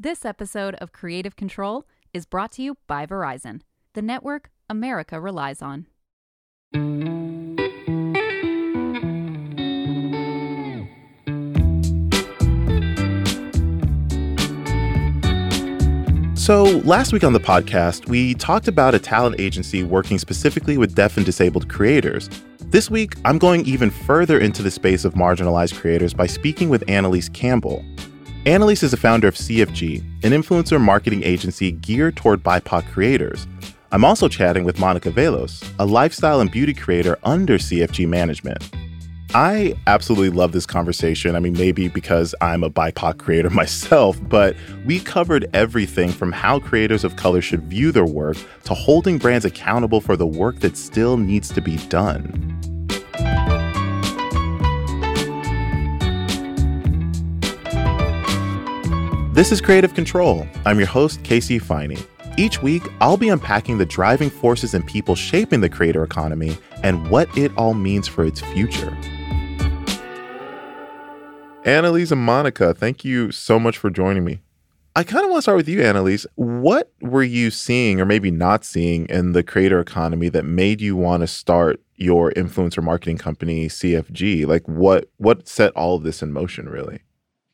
[0.00, 3.62] This episode of Creative Control is brought to you by Verizon,
[3.94, 5.88] the network America relies on.
[16.36, 20.94] So, last week on the podcast, we talked about a talent agency working specifically with
[20.94, 22.30] deaf and disabled creators.
[22.66, 26.88] This week, I'm going even further into the space of marginalized creators by speaking with
[26.88, 27.84] Annalise Campbell.
[28.48, 33.46] Annalise is the founder of CFG, an influencer marketing agency geared toward BIPOC creators.
[33.92, 38.70] I'm also chatting with Monica Veloz, a lifestyle and beauty creator under CFG management.
[39.34, 41.36] I absolutely love this conversation.
[41.36, 46.58] I mean, maybe because I'm a BIPOC creator myself, but we covered everything from how
[46.58, 50.78] creators of color should view their work to holding brands accountable for the work that
[50.78, 52.58] still needs to be done.
[59.38, 60.48] This is Creative Control.
[60.66, 62.04] I'm your host, Casey Finey.
[62.36, 67.08] Each week, I'll be unpacking the driving forces and people shaping the creator economy and
[67.08, 68.90] what it all means for its future.
[71.64, 74.40] Annalise and Monica, thank you so much for joining me.
[74.96, 76.26] I kind of want to start with you, Annalise.
[76.34, 80.96] What were you seeing or maybe not seeing in the creator economy that made you
[80.96, 84.48] want to start your influencer marketing company, CFG?
[84.48, 87.02] Like what what set all of this in motion really?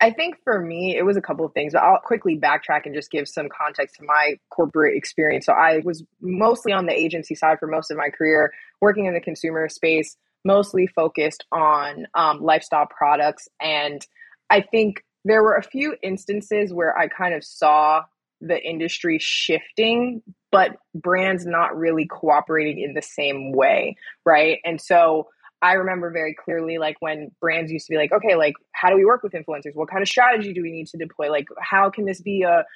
[0.01, 2.95] I think for me, it was a couple of things, but I'll quickly backtrack and
[2.95, 5.47] just give some context to my corporate experience.
[5.47, 9.15] So I was mostly on the agency side for most of my career, working in
[9.15, 13.49] the consumer space, mostly focused on um, lifestyle products.
[13.61, 14.05] And
[14.51, 18.03] I think there were a few instances where I kind of saw
[18.41, 24.59] the industry shifting, but brands not really cooperating in the same way, right?
[24.65, 25.29] And so
[25.65, 28.97] I remember very clearly like when brands used to be like, okay, like how do
[28.97, 29.75] we work with influencers?
[29.75, 31.31] What kind of strategy do we need to deploy?
[31.31, 32.67] Like how can this be a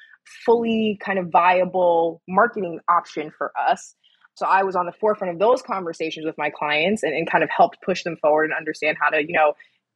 [0.47, 3.95] fully kind of viable marketing option for us?
[4.37, 7.45] So I was on the forefront of those conversations with my clients and, and kind
[7.45, 9.53] of helped push them forward and understand how to, you know,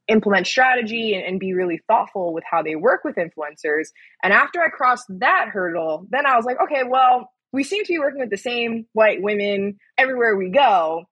[0.09, 3.87] implement strategy and, and, be really thoughtful with how they work with influencers.
[4.23, 7.93] And after I crossed that hurdle, then I was like, okay, well, we seem to
[7.93, 11.05] be working with the same white women everywhere we go.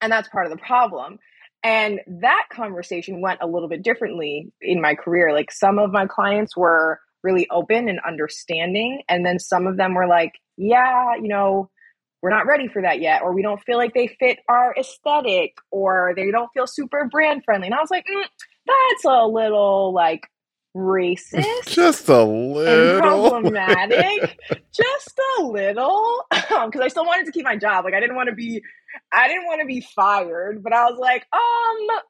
[0.00, 1.18] And that's part of the problem.
[1.62, 5.32] And that conversation went a little bit differently in my career.
[5.32, 9.02] Like some of my clients were really open and understanding.
[9.08, 11.70] And then some of them were like, yeah, you know,
[12.22, 15.54] we're not ready for that yet, or we don't feel like they fit our aesthetic,
[15.70, 17.66] or they don't feel super brand friendly.
[17.66, 18.24] And I was like, mm,
[18.66, 20.22] that's a little like
[20.76, 24.38] racist, just a little problematic,
[24.72, 27.84] just a little, because I still wanted to keep my job.
[27.84, 28.62] Like I didn't want to be,
[29.12, 32.00] I didn't want to be fired, but I was like, um,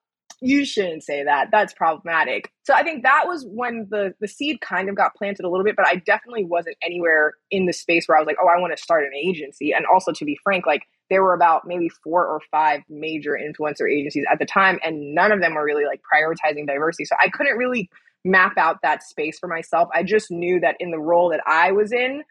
[0.41, 1.49] you shouldn't say that.
[1.51, 2.53] That's problematic.
[2.65, 5.65] So I think that was when the the seed kind of got planted a little
[5.65, 8.61] bit, but I definitely wasn't anywhere in the space where I was like, oh, I
[8.61, 9.73] want to start an agency.
[9.73, 13.91] And also to be frank, like there were about maybe four or five major influencer
[13.91, 17.07] agencies at the time, and none of them were really like prioritizing diversity.
[17.07, 17.89] So I couldn't really
[18.25, 19.89] map out that space for myself.
[19.95, 22.23] I just knew that in the role that I was in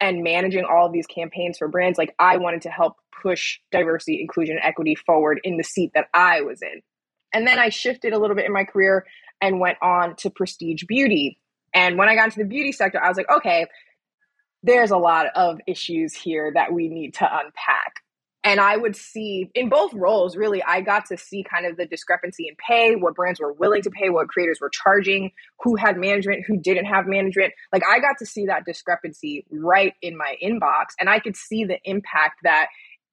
[0.00, 4.20] and managing all of these campaigns for brands, like I wanted to help push diversity,
[4.20, 6.80] inclusion, equity forward in the seat that I was in.
[7.32, 9.06] And then I shifted a little bit in my career
[9.40, 11.38] and went on to prestige beauty.
[11.74, 13.66] And when I got into the beauty sector, I was like, okay,
[14.62, 18.01] there's a lot of issues here that we need to unpack.
[18.44, 21.86] And I would see in both roles, really, I got to see kind of the
[21.86, 25.30] discrepancy in pay, what brands were willing to pay, what creators were charging,
[25.60, 27.52] who had management, who didn't have management.
[27.72, 30.86] Like I got to see that discrepancy right in my inbox.
[30.98, 32.66] And I could see the impact that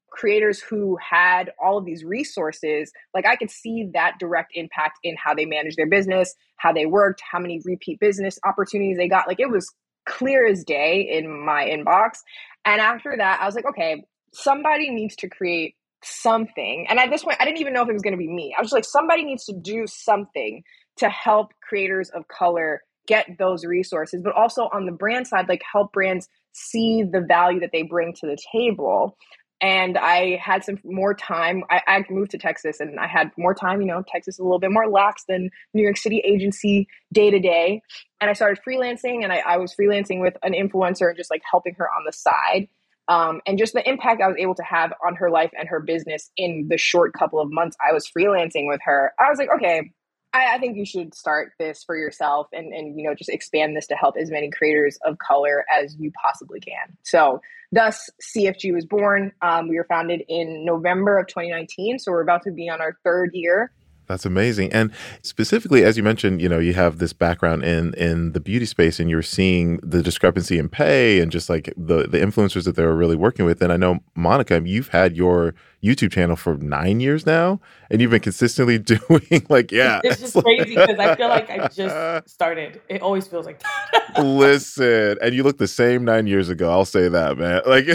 [0.09, 5.15] creators who had all of these resources, like I could see that direct impact in
[5.23, 9.27] how they managed their business, how they worked, how many repeat business opportunities they got.
[9.27, 9.71] Like it was
[10.07, 12.19] clear as day in my inbox.
[12.65, 14.03] And after that, I was like, okay,
[14.33, 16.85] somebody needs to create something.
[16.89, 18.55] And at this point, I didn't even know if it was going to be me.
[18.57, 20.63] I was like, somebody needs to do something
[20.97, 25.63] to help creators of color get those resources, but also on the brand side, like
[25.69, 29.17] help brands see the value that they bring to the table
[29.61, 31.63] and I had some more time.
[31.69, 33.81] I, I, moved to Texas and I had more time.
[33.81, 37.29] You know, Texas is a little bit more lax than New York City agency day
[37.29, 37.81] to day.
[38.21, 41.41] And I started freelancing and I, I, was freelancing with an influencer and just like
[41.49, 42.69] helping her on the side.
[43.09, 45.79] Um, and just the impact I was able to have on her life and her
[45.79, 49.13] business in the short couple of months I was freelancing with her.
[49.19, 49.91] I was like, okay,
[50.31, 53.75] I, I, think you should start this for yourself and, and you know just expand
[53.75, 56.97] this to help as many creators of color as you possibly can.
[57.03, 57.41] So
[57.71, 59.31] thus CFG was born.
[59.41, 62.97] Um, we were founded in November of 2019, so we're about to be on our
[63.03, 63.71] third year.
[64.09, 64.73] That's amazing.
[64.73, 64.91] And
[65.21, 68.99] specifically, as you mentioned, you know, you have this background in in the beauty space,
[68.99, 72.83] and you're seeing the discrepancy in pay and just like the the influencers that they
[72.83, 73.61] were really working with.
[73.61, 75.53] And I know Monica, you've had your
[75.83, 77.61] YouTube channel for nine years now,
[77.91, 81.67] and you've been consistently doing like, yeah, it's just crazy because I feel like I
[81.67, 82.81] just started.
[82.89, 84.23] It always feels like that.
[84.23, 86.71] Listen, and you look the same nine years ago.
[86.71, 87.61] I'll say that, man.
[87.67, 87.85] Like,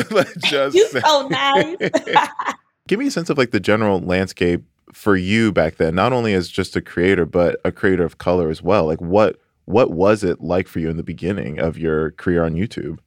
[0.44, 1.76] just you so nice.
[2.86, 4.62] Give me a sense of like the general landscape
[4.94, 8.48] for you back then, not only as just a creator, but a creator of color
[8.48, 8.86] as well?
[8.86, 12.54] Like what what was it like for you in the beginning of your career on
[12.54, 12.98] YouTube?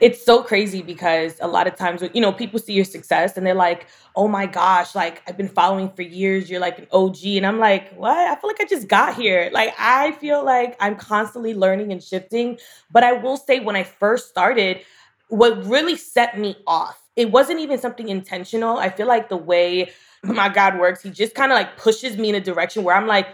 [0.00, 3.46] It's so crazy because a lot of times, you know, people see your success and
[3.46, 6.50] they're like, "Oh my gosh, like I've been following for years.
[6.50, 8.16] You're like an OG," and I'm like, "What?
[8.16, 12.02] I feel like I just got here." Like I feel like I'm constantly learning and
[12.02, 12.58] shifting.
[12.90, 14.80] But I will say, when I first started,
[15.28, 18.78] what really set me off, it wasn't even something intentional.
[18.78, 19.90] I feel like the way
[20.22, 21.02] my God works.
[21.02, 23.28] He just kind of like pushes me in a direction where I'm like,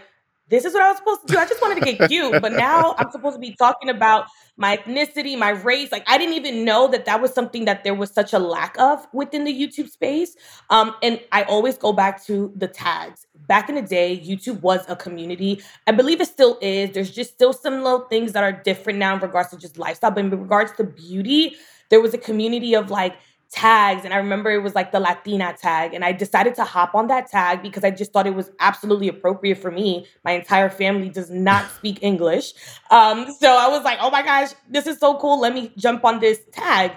[0.49, 1.39] this is what I was supposed to do.
[1.39, 4.77] I just wanted to get cute, but now I'm supposed to be talking about my
[4.77, 5.91] ethnicity, my race.
[5.91, 8.79] Like I didn't even know that that was something that there was such a lack
[8.79, 10.35] of within the YouTube space.
[10.69, 13.25] Um, and I always go back to the tags.
[13.47, 15.61] Back in the day, YouTube was a community.
[15.85, 16.91] I believe it still is.
[16.91, 20.11] There's just still some little things that are different now in regards to just lifestyle,
[20.11, 21.55] but in regards to beauty,
[21.89, 23.15] there was a community of like
[23.49, 26.93] tags and I remember it was like the Latina tag and I decided to hop
[26.93, 30.05] on that tag because I just thought it was absolutely appropriate for me.
[30.25, 32.53] My entire family does not speak English.
[32.91, 35.39] Um, so I was like, "Oh my gosh, this is so cool.
[35.39, 36.91] Let me jump on this tag."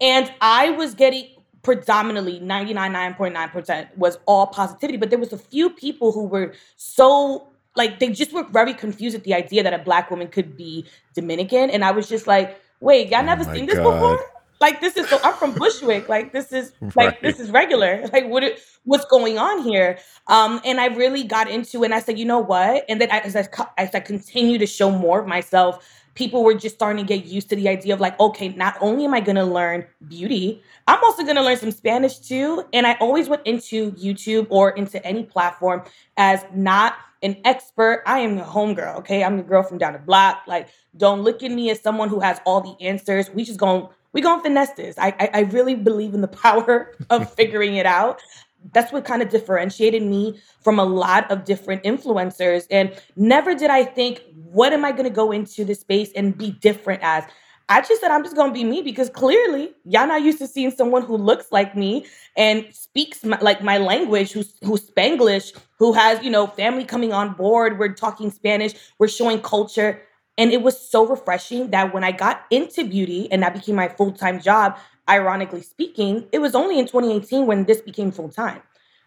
[0.00, 1.26] And I was getting
[1.62, 7.98] predominantly 99.9% was all positivity, but there was a few people who were so like
[7.98, 10.84] they just were very confused at the idea that a black woman could be
[11.14, 13.68] Dominican and I was just like, "Wait, y'all oh never seen God.
[13.68, 16.08] this before?" Like this is so I'm from Bushwick.
[16.08, 17.22] Like this is like right.
[17.22, 18.06] this is regular.
[18.12, 18.42] Like what
[18.84, 19.98] what's going on here?
[20.26, 22.84] Um, and I really got into it and I said, you know what?
[22.88, 23.46] And then I, as I
[23.76, 27.48] as I continue to show more of myself, people were just starting to get used
[27.50, 31.24] to the idea of like, okay, not only am I gonna learn beauty, I'm also
[31.24, 32.64] gonna learn some Spanish too.
[32.72, 35.82] And I always went into YouTube or into any platform
[36.16, 38.02] as not an expert.
[38.06, 39.22] I am a homegirl, okay?
[39.22, 40.42] I'm the girl from down the block.
[40.46, 43.30] Like, don't look at me as someone who has all the answers.
[43.30, 44.96] We just gonna we gonna finesse this.
[44.98, 48.20] I, I, I really believe in the power of figuring it out.
[48.72, 52.66] That's what kind of differentiated me from a lot of different influencers.
[52.70, 56.52] And never did I think, what am I gonna go into this space and be
[56.52, 57.24] different as?
[57.70, 60.70] I just said I'm just gonna be me because clearly y'all not used to seeing
[60.70, 62.06] someone who looks like me
[62.36, 67.12] and speaks my, like my language, who's who's Spanglish, who has you know family coming
[67.12, 67.78] on board.
[67.78, 68.74] We're talking Spanish.
[68.98, 70.02] We're showing culture.
[70.38, 73.88] And it was so refreshing that when I got into beauty and that became my
[73.88, 78.62] full time job, ironically speaking, it was only in 2018 when this became full time.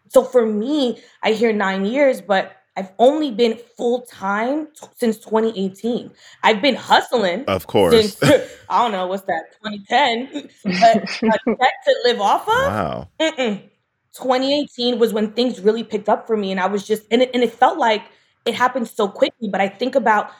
[0.10, 5.18] So for me, I hear nine years, but I've only been full time t- since
[5.19, 6.12] 2018.
[6.44, 8.18] I've been hustling, of course.
[8.18, 8.24] Since,
[8.69, 11.07] I don't know what's that, 2010, but
[11.86, 12.48] to live off of.
[12.48, 13.10] Wow.
[13.19, 13.69] Mm-mm.
[14.13, 17.31] 2018 was when things really picked up for me, and I was just, and it,
[17.34, 18.04] and it felt like
[18.45, 19.48] it happened so quickly.
[19.50, 20.31] But I think about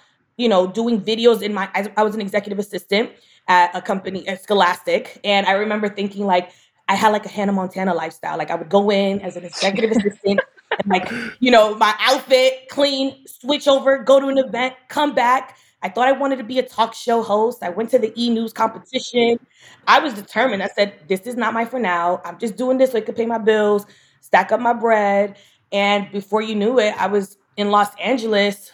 [0.42, 3.12] you know, doing videos in my, I, I was an executive assistant
[3.48, 5.20] at a company at Scholastic.
[5.24, 6.52] And I remember thinking like,
[6.88, 8.38] I had like a Hannah Montana lifestyle.
[8.38, 10.42] Like I would go in as an executive assistant
[10.72, 11.10] and like,
[11.40, 15.58] you know, my outfit, clean, switch over, go to an event, come back.
[15.84, 17.64] I thought I wanted to be a talk show host.
[17.64, 19.40] I went to the e news competition.
[19.88, 20.63] I was determined.
[20.63, 22.22] I said, this is not my for now.
[22.25, 23.86] I'm just doing this so I could pay my bills,
[24.22, 25.38] stack up my bread.
[25.72, 28.72] And before you knew it, I was in Los Angeles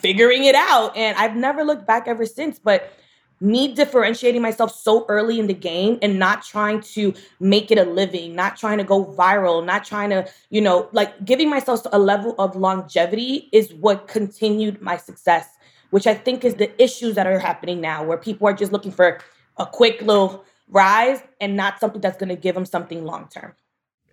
[0.00, 0.96] figuring it out.
[0.96, 2.58] And I've never looked back ever since.
[2.58, 2.92] But
[3.40, 7.84] me differentiating myself so early in the game and not trying to make it a
[7.84, 11.98] living, not trying to go viral, not trying to, you know, like giving myself a
[11.98, 15.48] level of longevity is what continued my success,
[15.88, 18.92] which I think is the issues that are happening now, where people are just looking
[18.92, 19.20] for
[19.56, 23.54] a quick little rise and not something that's going to give them something long term.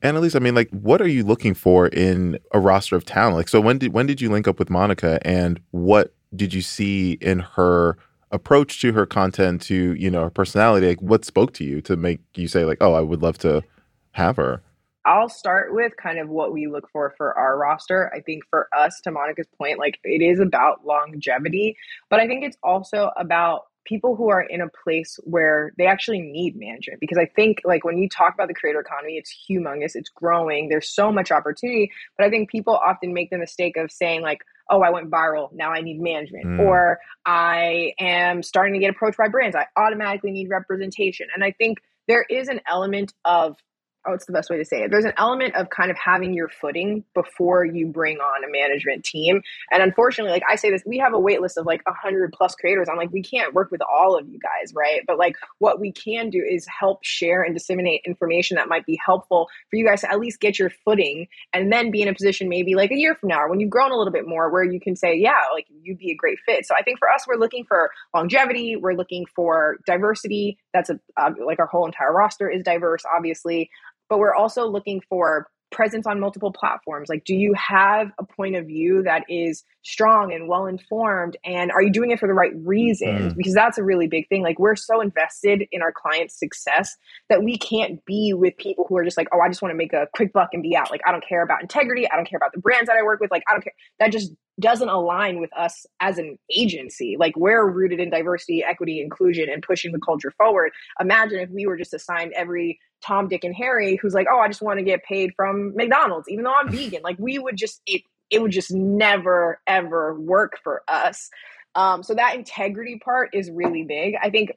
[0.01, 3.35] Annalise, I mean, like, what are you looking for in a roster of talent?
[3.35, 6.61] Like, so when did when did you link up with Monica, and what did you
[6.61, 7.97] see in her
[8.31, 10.87] approach to her content, to you know her personality?
[10.87, 13.63] Like, what spoke to you to make you say like, oh, I would love to
[14.11, 14.61] have her?
[15.05, 18.11] I'll start with kind of what we look for for our roster.
[18.13, 21.77] I think for us, to Monica's point, like it is about longevity,
[22.09, 26.19] but I think it's also about people who are in a place where they actually
[26.19, 29.91] need management because i think like when you talk about the creator economy it's humongous
[29.95, 33.91] it's growing there's so much opportunity but i think people often make the mistake of
[33.91, 34.39] saying like
[34.69, 36.59] oh i went viral now i need management mm.
[36.59, 41.51] or i am starting to get approached by brands i automatically need representation and i
[41.51, 43.57] think there is an element of
[44.07, 44.91] oh, it's the best way to say it.
[44.91, 49.03] There's an element of kind of having your footing before you bring on a management
[49.03, 49.41] team.
[49.71, 52.31] And unfortunately, like I say this, we have a wait list of like a 100
[52.31, 52.87] plus creators.
[52.89, 55.01] I'm like, we can't work with all of you guys, right?
[55.05, 58.99] But like what we can do is help share and disseminate information that might be
[59.03, 62.13] helpful for you guys to at least get your footing and then be in a
[62.13, 64.51] position maybe like a year from now or when you've grown a little bit more
[64.51, 66.65] where you can say, yeah, like you'd be a great fit.
[66.65, 70.57] So I think for us, we're looking for longevity, we're looking for diversity.
[70.73, 73.69] That's a, uh, like our whole entire roster is diverse, obviously
[74.09, 77.09] but we're also looking for presence on multiple platforms.
[77.09, 81.71] Like do you have a point of view that is strong and well informed and
[81.71, 83.33] are you doing it for the right reasons?
[83.33, 83.37] Mm.
[83.37, 84.43] because that's a really big thing.
[84.43, 86.95] Like we're so invested in our clients success
[87.29, 89.77] that we can't be with people who are just like oh i just want to
[89.77, 90.89] make a quick buck and be out.
[90.89, 92.09] Like i don't care about integrity.
[92.09, 93.31] I don't care about the brands that i work with.
[93.31, 93.73] Like i don't care.
[93.99, 98.99] That just doesn't align with us as an agency like we're rooted in diversity equity
[98.99, 103.43] inclusion and pushing the culture forward imagine if we were just assigned every Tom, Dick,
[103.43, 106.53] and Harry who's like, oh, I just want to get paid from McDonald's, even though
[106.53, 107.01] I'm vegan.
[107.03, 111.29] Like we would just it it would just never ever work for us.
[111.75, 114.15] Um, so that integrity part is really big.
[114.21, 114.51] I think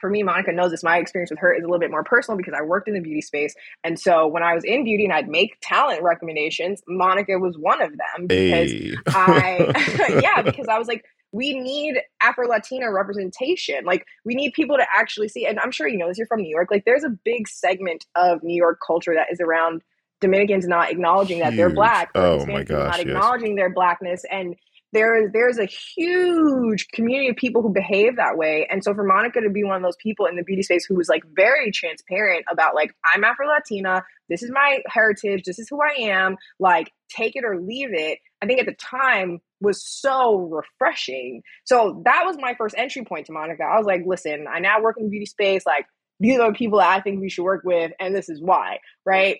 [0.00, 0.82] for me, Monica knows this.
[0.82, 3.00] My experience with her is a little bit more personal because I worked in the
[3.00, 3.54] beauty space.
[3.82, 7.80] And so when I was in beauty and I'd make talent recommendations, Monica was one
[7.80, 8.94] of them because hey.
[9.06, 13.84] I, yeah, because I was like, we need Afro Latina representation.
[13.84, 16.42] Like we need people to actually see, and I'm sure you know this, you're from
[16.42, 16.68] New York.
[16.70, 19.82] Like there's a big segment of New York culture that is around
[20.20, 21.56] Dominicans not acknowledging that Huge.
[21.56, 22.10] they're black.
[22.14, 22.92] Oh my gosh.
[22.92, 23.56] Not acknowledging yes.
[23.56, 24.24] their blackness.
[24.30, 24.54] And
[24.94, 28.66] there is there's a huge community of people who behave that way.
[28.70, 30.94] And so for Monica to be one of those people in the beauty space who
[30.94, 35.68] was like very transparent about like, I'm Afro Latina, this is my heritage, this is
[35.68, 38.20] who I am, like take it or leave it.
[38.40, 41.42] I think at the time was so refreshing.
[41.64, 43.64] So that was my first entry point to Monica.
[43.64, 45.66] I was like, listen, I now work in the beauty space.
[45.66, 45.86] Like,
[46.20, 48.78] these are the people that I think we should work with, and this is why,
[49.04, 49.38] right?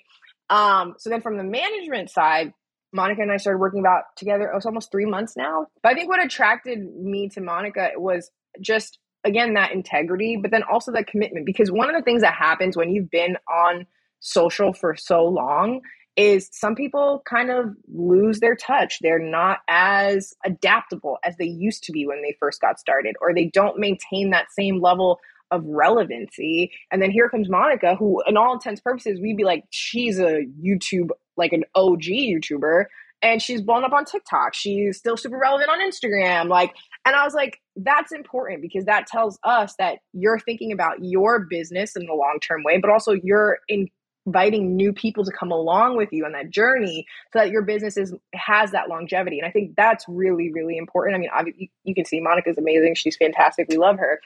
[0.50, 2.52] Um, so then from the management side,
[2.94, 4.48] Monica and I started working about together.
[4.48, 5.66] It was almost three months now.
[5.82, 10.62] But I think what attracted me to Monica was just again that integrity, but then
[10.62, 11.44] also that commitment.
[11.44, 13.86] Because one of the things that happens when you've been on
[14.20, 15.80] social for so long
[16.16, 18.98] is some people kind of lose their touch.
[19.00, 23.34] They're not as adaptable as they used to be when they first got started, or
[23.34, 25.18] they don't maintain that same level
[25.50, 26.70] of relevancy.
[26.90, 30.46] And then here comes Monica, who, in all intents purposes, we'd be like, she's a
[30.64, 32.84] YouTube, like an OG YouTuber,
[33.22, 34.54] and she's blown up on TikTok.
[34.54, 36.48] She's still super relevant on Instagram.
[36.48, 36.74] Like,
[37.06, 41.46] and I was like, that's important because that tells us that you're thinking about your
[41.48, 43.88] business in the long term way, but also you're in
[44.26, 47.96] inviting new people to come along with you on that journey so that your business
[47.96, 51.94] is has that longevity and i think that's really really important i mean you, you
[51.94, 54.20] can see monica's amazing she's fantastic we love her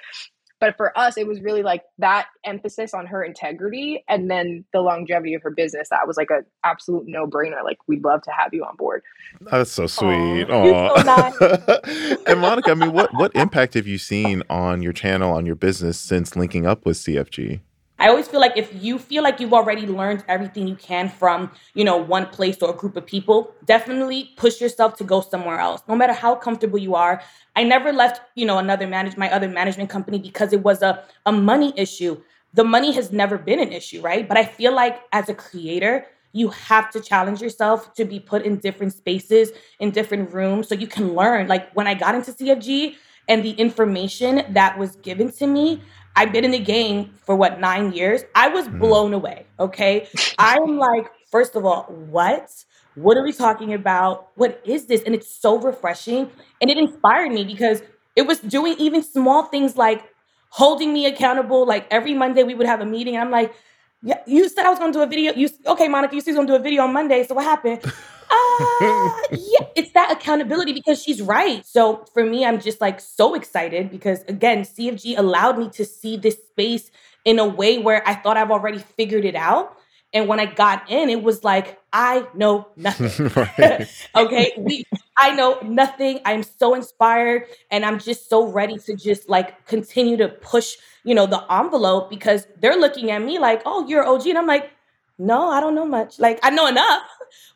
[0.61, 4.81] but for us it was really like that emphasis on her integrity and then the
[4.81, 7.63] longevity of her business that was like a absolute no-brainer.
[7.65, 9.03] Like we'd love to have you on board.
[9.41, 10.47] That's so sweet.
[10.49, 11.05] Aww.
[11.05, 15.47] So and monica i mean what what impact have you seen on your channel on
[15.47, 17.61] your business since linking up with cfg
[17.99, 21.51] I always feel like if you feel like you've already learned everything you can from,
[21.75, 25.59] you know, one place or a group of people, definitely push yourself to go somewhere
[25.59, 25.83] else.
[25.89, 27.21] No matter how comfortable you are.
[27.57, 31.05] I never left, you know, another manage my other management company because it was a,
[31.27, 32.21] a money issue.
[32.55, 34.29] The money has never been an issue, right?
[34.29, 38.43] But I feel like as a creator, you have to challenge yourself to be put
[38.43, 39.51] in different spaces,
[39.81, 41.49] in different rooms, so you can learn.
[41.49, 42.95] Like when I got into CFG
[43.29, 45.83] and the information that was given to me,
[46.17, 48.23] I've been in the game for what, nine years?
[48.35, 48.79] I was mm.
[48.81, 49.47] blown away.
[49.61, 50.09] Okay.
[50.39, 52.51] I'm like, first of all, what?
[52.95, 54.31] What are we talking about?
[54.35, 55.03] What is this?
[55.03, 56.31] And it's so refreshing.
[56.61, 57.83] And it inspired me because
[58.17, 60.05] it was doing even small things like
[60.49, 61.65] holding me accountable.
[61.65, 63.15] Like every Monday we would have a meeting.
[63.15, 63.55] And I'm like,
[64.03, 65.33] yeah, you said I was gonna do a video.
[65.35, 67.25] You okay, Monica, you said you was gonna do a video on Monday.
[67.25, 67.81] So what happened?
[68.31, 71.65] uh, yeah, it's that accountability because she's right.
[71.67, 76.17] So for me, I'm just like so excited because again, CFG allowed me to see
[76.17, 76.91] this space
[77.25, 79.77] in a way where I thought I've already figured it out.
[80.15, 83.27] And when I got in, it was like, I know nothing.
[84.17, 84.53] okay.
[84.57, 84.85] We
[85.19, 86.21] I know nothing.
[86.25, 91.15] I'm so inspired and I'm just so ready to just like continue to push, you
[91.15, 94.29] know, the envelope because they're looking at me like, oh, you're OG.
[94.29, 94.71] And I'm like,
[95.19, 96.21] no, I don't know much.
[96.21, 97.03] Like I know enough,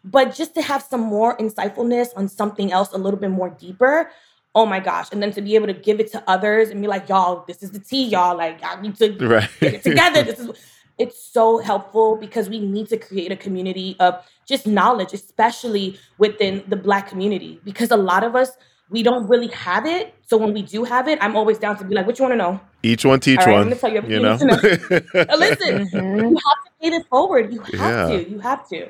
[0.04, 4.10] but just to have some more insightfulness on something else a little bit more deeper.
[4.54, 5.08] Oh my gosh.
[5.12, 7.62] And then to be able to give it to others and be like, y'all, this
[7.62, 8.36] is the tea, y'all.
[8.36, 9.48] Like, y'all need to right.
[9.60, 10.24] get it together.
[10.24, 10.50] This is
[10.98, 16.62] it's so helpful because we need to create a community of just knowledge, especially within
[16.68, 17.60] the black community.
[17.64, 18.50] Because a lot of us
[18.90, 20.14] we don't really have it.
[20.26, 22.32] So when we do have it, I'm always down to be like, what you want
[22.34, 22.60] to know?
[22.82, 23.68] Each one teach All right, I'm one.
[23.68, 24.36] gonna tell you You know?
[24.38, 25.36] you need to know.
[25.38, 26.18] Listen, Mhm.
[26.30, 27.52] you have to pay this forward.
[27.54, 28.16] You have Yeah.
[28.18, 28.30] to.
[28.30, 28.88] You have to.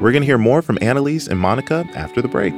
[0.00, 2.52] We're going to hear more from Annalise and Monica after the break.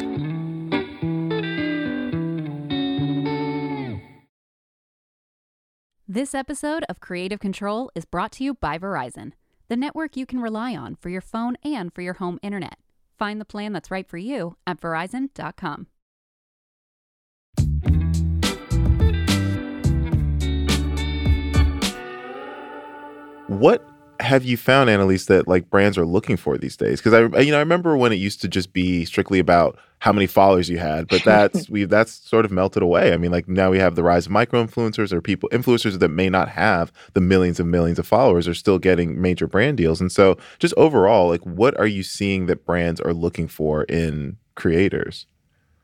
[6.16, 9.32] This episode of Creative Control is brought to you by Verizon,
[9.68, 12.78] the network you can rely on for your phone and for your home internet.
[13.18, 15.88] Find the plan that's right for you at verizon.com.
[23.48, 23.86] What
[24.20, 27.00] have you found, Annalise, that like brands are looking for these days?
[27.00, 30.12] Because I, you know, I remember when it used to just be strictly about how
[30.12, 33.12] many followers you had, but that's we that's sort of melted away.
[33.12, 36.08] I mean, like now we have the rise of micro influencers or people influencers that
[36.08, 40.00] may not have the millions and millions of followers are still getting major brand deals.
[40.00, 44.36] And so, just overall, like, what are you seeing that brands are looking for in
[44.54, 45.26] creators?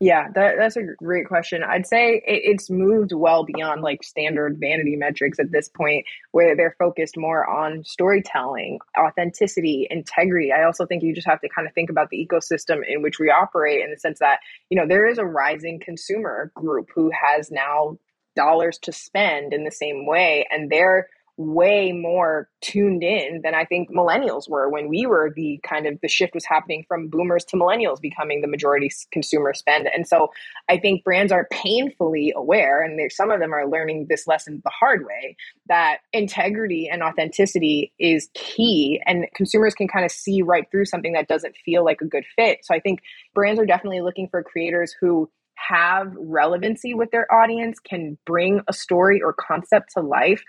[0.02, 1.62] Yeah, that, that's a great question.
[1.62, 6.56] I'd say it, it's moved well beyond like standard vanity metrics at this point, where
[6.56, 10.50] they're focused more on storytelling, authenticity, integrity.
[10.50, 13.20] I also think you just have to kind of think about the ecosystem in which
[13.20, 14.40] we operate in the sense that,
[14.70, 17.96] you know, there is a rising consumer group who has now
[18.34, 21.06] dollars to spend in the same way, and they're
[21.42, 25.98] way more tuned in than I think millennials were when we were the kind of
[26.00, 29.88] the shift was happening from boomers to millennials becoming the majority consumer spend.
[29.94, 30.30] And so
[30.68, 34.70] I think brands are painfully aware, and some of them are learning this lesson the
[34.70, 35.36] hard way,
[35.68, 41.12] that integrity and authenticity is key, and consumers can kind of see right through something
[41.12, 42.60] that doesn't feel like a good fit.
[42.62, 43.00] So I think
[43.34, 48.72] brands are definitely looking for creators who have relevancy with their audience, can bring a
[48.72, 50.42] story or concept to life,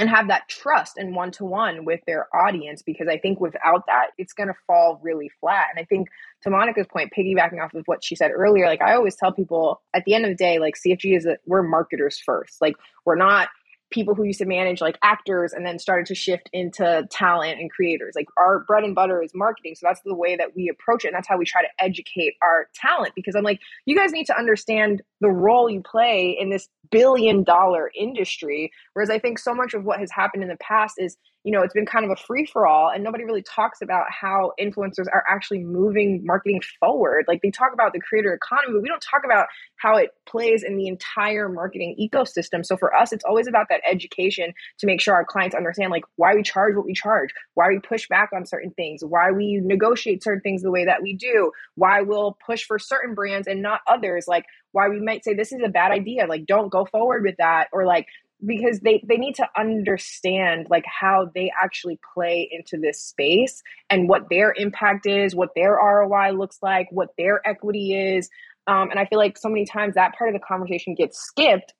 [0.00, 3.84] and have that trust and one to one with their audience because I think without
[3.86, 5.66] that, it's going to fall really flat.
[5.70, 6.08] And I think
[6.42, 9.82] to Monica's point, piggybacking off of what she said earlier, like I always tell people
[9.92, 12.62] at the end of the day, like CFG is that we're marketers first.
[12.62, 13.48] Like we're not
[13.90, 17.70] people who used to manage like actors and then started to shift into talent and
[17.70, 18.14] creators.
[18.16, 19.74] Like our bread and butter is marketing.
[19.74, 21.08] So that's the way that we approach it.
[21.08, 24.26] And that's how we try to educate our talent because I'm like, you guys need
[24.26, 28.70] to understand the role you play in this billion dollar industry.
[28.94, 31.62] Whereas I think so much of what has happened in the past is, you know,
[31.62, 35.06] it's been kind of a free for all and nobody really talks about how influencers
[35.10, 37.24] are actually moving marketing forward.
[37.28, 40.62] Like they talk about the creator economy, but we don't talk about how it plays
[40.62, 42.64] in the entire marketing ecosystem.
[42.64, 46.04] So for us, it's always about that education to make sure our clients understand like
[46.16, 49.60] why we charge what we charge, why we push back on certain things, why we
[49.62, 53.62] negotiate certain things the way that we do, why we'll push for certain brands and
[53.62, 56.84] not others, like why we might say this is a bad idea, like don't go
[56.84, 58.06] forward with that, or like
[58.44, 64.08] because they they need to understand like how they actually play into this space and
[64.08, 68.28] what their impact is, what their ROI looks like, what their equity is.
[68.66, 71.72] Um, and I feel like so many times that part of the conversation gets skipped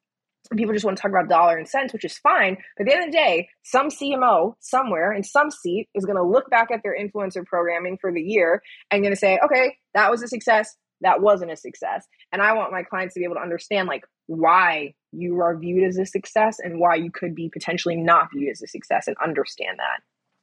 [0.57, 2.57] people just want to talk about dollar and cents, which is fine.
[2.77, 6.17] But at the end of the day, some CMO somewhere in some seat is going
[6.17, 9.77] to look back at their influencer programming for the year and going to say, okay,
[9.95, 10.77] that was a success.
[11.03, 12.07] That wasn't a success.
[12.33, 15.85] And I want my clients to be able to understand like why you are viewed
[15.89, 19.17] as a success and why you could be potentially not viewed as a success and
[19.25, 20.03] understand that.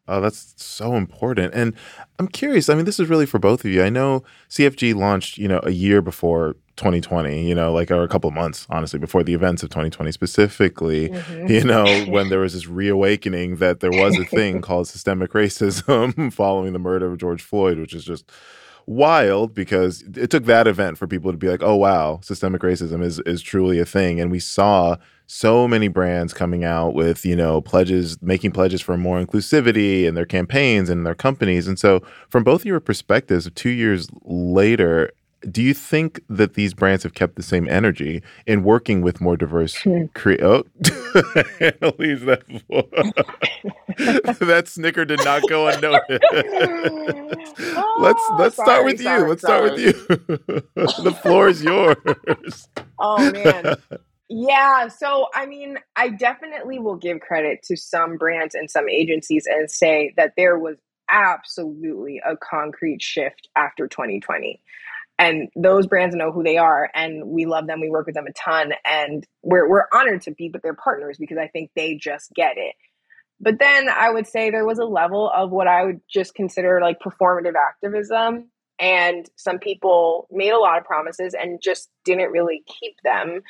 [0.09, 1.53] Oh, that's so important.
[1.53, 1.73] And
[2.17, 2.69] I'm curious.
[2.69, 3.83] I mean, this is really for both of you.
[3.83, 8.07] I know CFG launched, you know, a year before 2020, you know, like or a
[8.07, 11.49] couple of months, honestly, before the events of 2020 specifically, Mhm.
[11.49, 16.31] you know, when there was this reawakening that there was a thing called systemic racism
[16.33, 18.31] following the murder of George Floyd, which is just
[18.87, 23.03] wild because it took that event for people to be like, "Oh wow, systemic racism
[23.03, 24.97] is is truly a thing." And we saw
[25.27, 30.15] so many brands coming out with, you know, pledges, making pledges for more inclusivity in
[30.15, 31.67] their campaigns and their companies.
[31.67, 35.11] And so, from both your perspectives, 2 years later,
[35.51, 39.37] do you think that these brands have kept the same energy in working with more
[39.37, 40.05] diverse Hmm.
[40.13, 40.63] cre- oh
[41.59, 42.43] Annalise, that
[44.39, 46.09] that snicker did not go unnoticed
[47.95, 49.93] let's Oh, let's start sorry, with you let's start with you
[51.03, 52.67] the floor is yours
[52.99, 53.75] Oh man.
[54.29, 59.45] Yeah, so I mean, I definitely will give credit to some brands and some agencies
[59.47, 60.77] and say that there was
[61.09, 64.61] absolutely a concrete shift after 2020.
[65.19, 67.81] And those brands know who they are and we love them.
[67.81, 71.17] We work with them a ton and we're we're honored to be with their partners
[71.17, 72.75] because I think they just get it.
[73.39, 76.79] But then I would say there was a level of what I would just consider
[76.81, 78.49] like performative activism
[78.79, 83.41] and some people made a lot of promises and just didn't really keep them.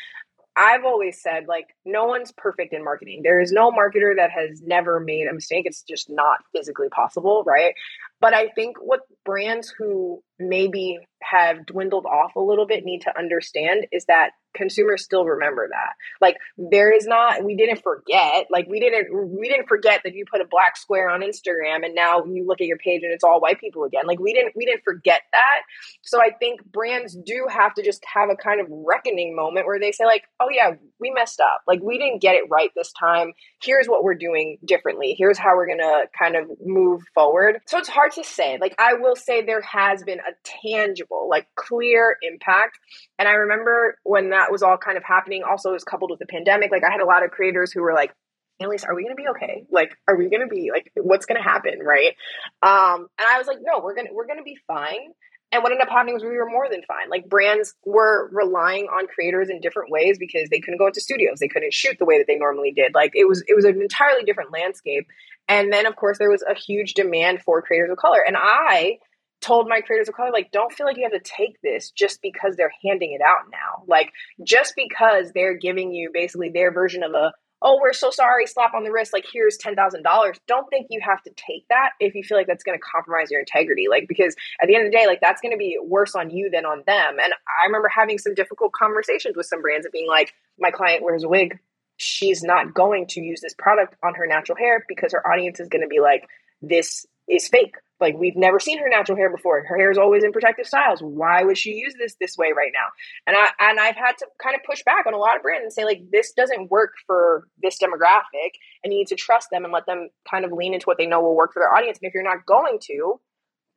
[0.55, 3.21] I've always said, like, no one's perfect in marketing.
[3.23, 5.65] There is no marketer that has never made a mistake.
[5.67, 7.75] It's just not physically possible, right?
[8.19, 13.17] But I think what brands who maybe have dwindled off a little bit need to
[13.17, 15.93] understand is that consumers still remember that.
[16.19, 19.07] Like there is not we didn't forget like we didn't
[19.39, 22.59] we didn't forget that you put a black square on instagram and now you look
[22.59, 24.03] at your page and it's all white people again.
[24.05, 25.61] Like we didn't we didn't forget that.
[26.01, 29.79] So i think brands do have to just have a kind of reckoning moment where
[29.79, 31.61] they say like oh yeah we messed up.
[31.67, 33.33] Like we didn't get it right this time.
[33.61, 35.15] Here's what we're doing differently.
[35.17, 37.59] Here's how we're gonna kind of move forward.
[37.67, 38.57] So it's hard to say.
[38.59, 42.77] Like i will say there has been a tangible like clear impact
[43.19, 46.19] and i remember when that was all kind of happening, also it was coupled with
[46.19, 46.71] the pandemic.
[46.71, 48.13] Like I had a lot of creators who were like,
[48.59, 49.65] Annalise, are we gonna be okay?
[49.69, 52.15] Like, are we gonna be like what's gonna happen, right?
[52.61, 55.13] Um, and I was like, no, we're gonna we're gonna be fine.
[55.51, 57.09] And what ended up happening was we were more than fine.
[57.09, 61.39] Like brands were relying on creators in different ways because they couldn't go into studios,
[61.39, 62.93] they couldn't shoot the way that they normally did.
[62.93, 65.07] Like it was it was an entirely different landscape.
[65.47, 68.19] And then of course there was a huge demand for creators of color.
[68.25, 68.97] And I
[69.41, 72.21] told my creators of color like don't feel like you have to take this just
[72.21, 73.83] because they're handing it out now.
[73.87, 74.11] Like
[74.43, 78.73] just because they're giving you basically their version of a oh we're so sorry slap
[78.73, 82.23] on the wrist like here's $10000 don't think you have to take that if you
[82.23, 83.87] feel like that's going to compromise your integrity.
[83.89, 86.29] Like because at the end of the day like that's going to be worse on
[86.29, 87.17] you than on them.
[87.23, 91.03] And i remember having some difficult conversations with some brands of being like my client
[91.03, 91.59] wears a wig.
[91.99, 95.67] She's not going to use this product on her natural hair because her audience is
[95.67, 96.27] going to be like
[96.61, 99.63] this is fake like we've never seen her natural hair before.
[99.63, 101.01] Her hair is always in protective styles.
[101.01, 102.87] Why would she use this this way right now?
[103.25, 105.63] And I and I've had to kind of push back on a lot of brands
[105.63, 108.51] and say like this doesn't work for this demographic,
[108.83, 111.07] and you need to trust them and let them kind of lean into what they
[111.07, 111.97] know will work for their audience.
[112.01, 113.19] And if you're not going to,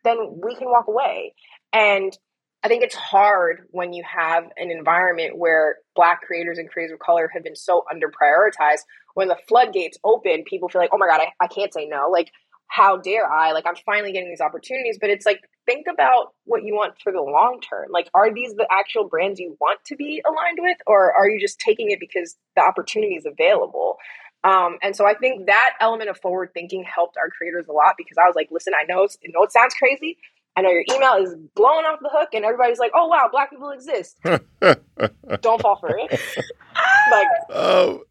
[0.04, 1.35] then we can walk away.
[1.72, 2.16] And
[2.62, 6.98] I think it's hard when you have an environment where Black creators and creators of
[6.98, 8.80] color have been so under prioritized.
[9.14, 12.11] When the floodgates open, people feel like, oh my God, I, I can't say no.
[12.11, 12.30] Like
[12.70, 13.50] how dare I?
[13.50, 17.12] Like, I'm finally getting these opportunities, but it's like, think about what you want for
[17.12, 17.88] the long term.
[17.90, 21.40] Like, are these the actual brands you want to be aligned with, or are you
[21.40, 23.98] just taking it because the opportunity is available?
[24.44, 27.96] Um, and so I think that element of forward thinking helped our creators a lot
[27.98, 30.16] because I was like, listen, I know, I know it sounds crazy.
[30.56, 33.50] I know your email is blowing off the hook, and everybody's like, "Oh wow, black
[33.50, 34.18] people exist."
[35.40, 36.11] Don't fall for it.
[37.11, 38.02] like, oh,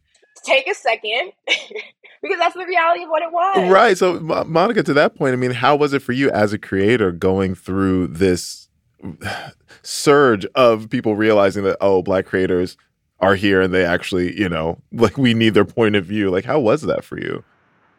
[0.42, 1.32] take a second
[2.22, 3.70] because that's the reality of what it was.
[3.70, 3.98] Right.
[3.98, 7.12] So, Monica, to that point, I mean, how was it for you as a creator
[7.12, 8.70] going through this
[9.82, 12.78] surge of people realizing that, oh, black creators
[13.20, 16.30] are here and they actually, you know, like we need their point of view?
[16.30, 17.44] Like, how was that for you?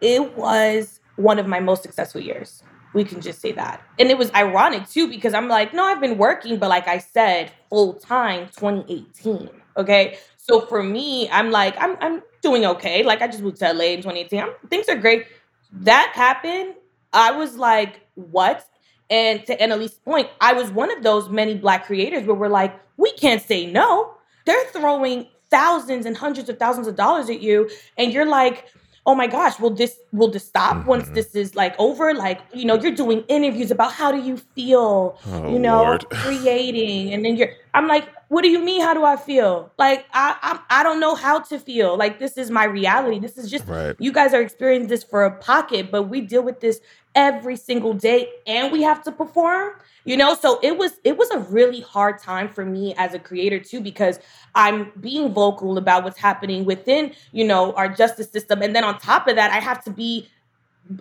[0.00, 2.62] It was one of my most successful years.
[2.92, 3.82] We can just say that.
[3.98, 6.98] And it was ironic too, because I'm like, no, I've been working, but like I
[6.98, 9.48] said, full time 2018.
[9.76, 10.18] Okay.
[10.42, 13.02] So for me, I'm like, I'm I'm doing okay.
[13.02, 14.40] Like I just moved to LA in 2018.
[14.40, 15.26] I'm, things are great.
[15.72, 16.74] That happened.
[17.12, 18.66] I was like, what?
[19.10, 22.74] And to Annalise's point, I was one of those many black creators where we're like,
[22.96, 24.14] we can't say no.
[24.46, 28.66] They're throwing thousands and hundreds of thousands of dollars at you, and you're like,
[29.06, 30.88] oh my gosh, will this will this stop mm-hmm.
[30.88, 32.14] once this is like over?
[32.14, 37.12] Like, you know, you're doing interviews about how do you feel, oh, you know, creating,
[37.12, 38.80] and then you're I'm like, what do you mean?
[38.82, 39.72] How do I feel?
[39.78, 41.96] Like I, I I don't know how to feel.
[41.96, 43.18] Like this is my reality.
[43.18, 43.96] This is just right.
[43.98, 46.80] you guys are experiencing this for a pocket, but we deal with this
[47.14, 49.72] every single day, and we have to perform.
[50.04, 53.18] You know, so it was it was a really hard time for me as a
[53.18, 54.18] creator too because
[54.54, 58.98] I'm being vocal about what's happening within you know our justice system, and then on
[58.98, 60.28] top of that, I have to be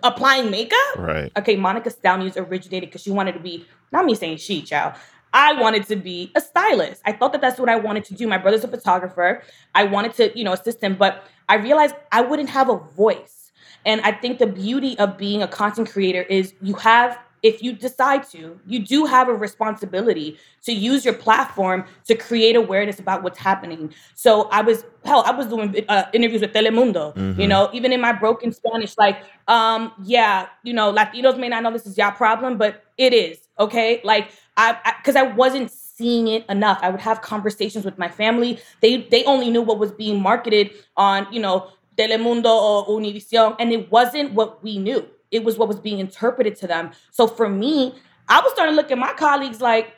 [0.02, 0.96] applying makeup.
[0.96, 1.32] Right.
[1.36, 4.94] Okay, Monica Stoutnews originated because she wanted to be not me saying she, child.
[5.32, 7.02] I wanted to be a stylist.
[7.04, 8.26] I thought that that's what I wanted to do.
[8.26, 9.42] My brother's a photographer.
[9.74, 13.39] I wanted to, you know, assist him, but I realized I wouldn't have a voice.
[13.86, 17.72] And I think the beauty of being a content creator is you have if you
[17.72, 23.22] decide to, you do have a responsibility to use your platform to create awareness about
[23.22, 23.92] what's happening.
[24.14, 27.14] So I was hell, I was doing uh, interviews with Telemundo.
[27.14, 27.40] Mm-hmm.
[27.40, 31.62] You know, even in my broken Spanish, like, um, yeah, you know, Latinos may not
[31.62, 34.00] know this is your problem, but it is okay.
[34.04, 36.78] Like I, because I, I wasn't seeing it enough.
[36.82, 38.58] I would have conversations with my family.
[38.80, 43.72] They they only knew what was being marketed on, you know, Telemundo or Univision, and
[43.72, 45.06] it wasn't what we knew.
[45.30, 46.90] It was what was being interpreted to them.
[47.10, 47.94] So for me,
[48.28, 49.92] I was starting to look at my colleagues like,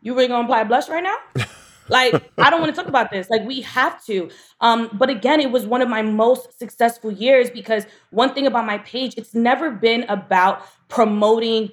[0.00, 1.16] "You really gonna apply blush right now?"
[1.88, 3.28] like I don't want to talk about this.
[3.28, 4.30] Like we have to.
[4.60, 8.64] Um, but again, it was one of my most successful years because one thing about
[8.64, 11.70] my page, it's never been about promoting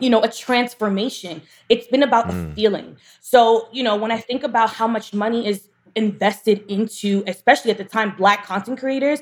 [0.00, 1.40] you know, a transformation.
[1.68, 2.50] It's been about mm.
[2.50, 2.96] a feeling.
[3.20, 7.78] So, you know, when I think about how much money is invested into, especially at
[7.78, 9.20] the time, Black content creators,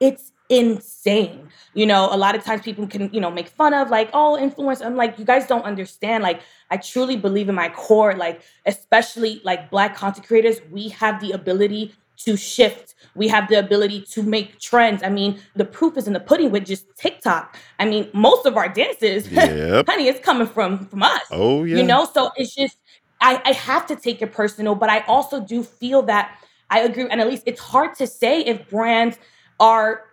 [0.00, 1.48] it's insane.
[1.74, 4.38] You know, a lot of times people can, you know, make fun of like, oh,
[4.38, 4.80] influence.
[4.80, 6.22] I'm like, you guys don't understand.
[6.22, 11.20] Like, I truly believe in my core, like, especially like black content creators, we have
[11.20, 12.94] the ability to shift.
[13.14, 15.02] We have the ability to make trends.
[15.02, 17.56] I mean, the proof is in the pudding with just TikTok.
[17.78, 19.86] I mean, most of our dances, yep.
[19.86, 21.22] honey, it's coming from from us.
[21.30, 21.76] Oh yeah.
[21.76, 22.76] You know, so it's just
[23.20, 26.38] I, I have to take it personal, but I also do feel that
[26.70, 29.18] I agree, and at least it's hard to say if brands
[29.58, 30.04] are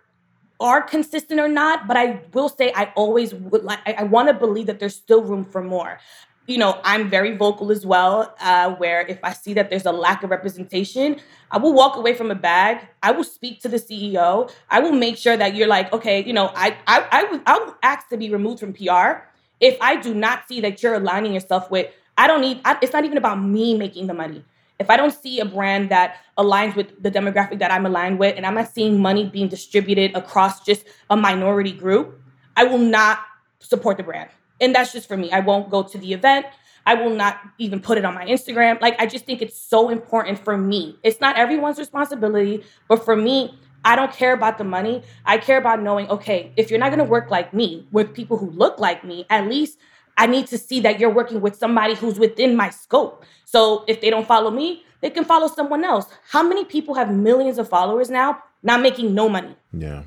[0.58, 4.28] are consistent or not, but I will say I always would like I, I want
[4.28, 5.98] to believe that there's still room for more.
[6.46, 9.90] You know, I'm very vocal as well, uh, where if I see that there's a
[9.90, 11.16] lack of representation,
[11.50, 12.86] I will walk away from a bag.
[13.02, 14.50] I will speak to the CEO.
[14.70, 17.58] I will make sure that you're like, okay, you know, I I I would I
[17.58, 19.26] will ask to be removed from PR
[19.60, 21.92] if I do not see that you're aligning yourself with.
[22.16, 22.60] I don't need.
[22.64, 24.44] I, it's not even about me making the money.
[24.78, 28.36] If I don't see a brand that aligns with the demographic that I'm aligned with,
[28.36, 32.20] and I'm not seeing money being distributed across just a minority group,
[32.56, 33.20] I will not
[33.60, 34.30] support the brand.
[34.60, 35.30] And that's just for me.
[35.30, 36.46] I won't go to the event.
[36.84, 38.80] I will not even put it on my Instagram.
[38.80, 40.96] Like, I just think it's so important for me.
[41.02, 45.02] It's not everyone's responsibility, but for me, I don't care about the money.
[45.24, 48.50] I care about knowing, okay, if you're not to work like me with people who
[48.50, 49.78] look like me, at least
[50.16, 53.24] I need to see that you're working with somebody who's within my scope.
[53.44, 56.06] So if they don't follow me, they can follow someone else.
[56.30, 59.54] How many people have millions of followers now, not making no money?
[59.72, 60.04] Yeah.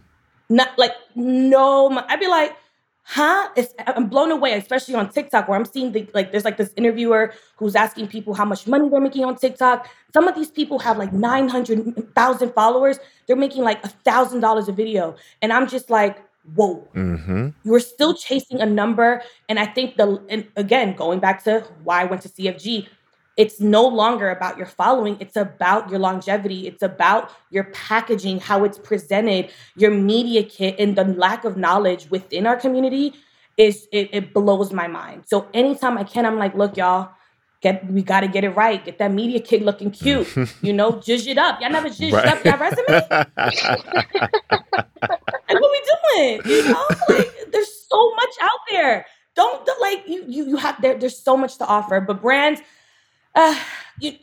[0.49, 1.89] Not like no.
[2.07, 2.55] I'd be like,
[3.03, 3.49] huh?
[3.55, 6.31] It's, I'm blown away, especially on TikTok, where I'm seeing the like.
[6.31, 9.87] There's like this interviewer who's asking people how much money they're making on TikTok.
[10.11, 12.99] Some of these people have like nine hundred thousand followers.
[13.27, 16.17] They're making like a thousand dollars a video, and I'm just like,
[16.55, 17.49] whoa mm-hmm.
[17.63, 22.01] you're still chasing a number and i think the and again going back to why
[22.01, 22.87] i went to cfg
[23.37, 28.63] it's no longer about your following it's about your longevity it's about your packaging how
[28.63, 33.13] it's presented your media kit and the lack of knowledge within our community
[33.57, 37.11] is it, it blows my mind so anytime i can i'm like look y'all
[37.61, 38.83] Get we got to get it right.
[38.83, 40.33] Get that media kid looking cute.
[40.61, 41.59] you know, zhuzh it up.
[41.59, 42.27] Y'all never zhuzhed right.
[42.27, 42.87] up your resume.
[45.49, 45.81] like what we
[46.15, 46.41] doing?
[46.45, 49.05] You know, like there's so much out there.
[49.35, 50.23] Don't, don't like you.
[50.27, 50.97] You you have there.
[50.97, 52.61] There's so much to offer, but brands.
[53.35, 53.57] Uh,
[53.99, 54.13] you,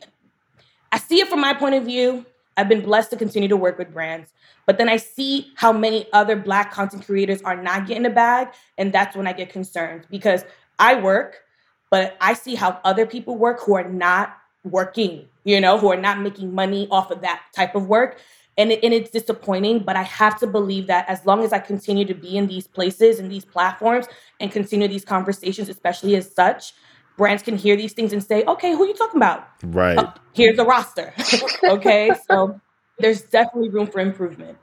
[0.91, 2.25] I see it from my point of view.
[2.55, 4.33] I've been blessed to continue to work with brands,
[4.65, 8.47] but then I see how many other Black content creators are not getting a bag,
[8.79, 10.43] and that's when I get concerned because
[10.79, 11.43] I work
[11.89, 15.99] but I see how other people work who are not working, you know, who are
[15.99, 18.19] not making money off of that type of work.
[18.57, 21.59] And, it, and it's disappointing, but I have to believe that as long as I
[21.59, 24.07] continue to be in these places and these platforms
[24.39, 26.73] and continue these conversations, especially as such,
[27.17, 29.47] brands can hear these things and say, okay, who are you talking about?
[29.63, 29.97] Right.
[29.99, 31.13] Oh, here's a roster.
[31.63, 32.11] okay.
[32.27, 32.59] so
[32.97, 34.57] there's definitely room for improvement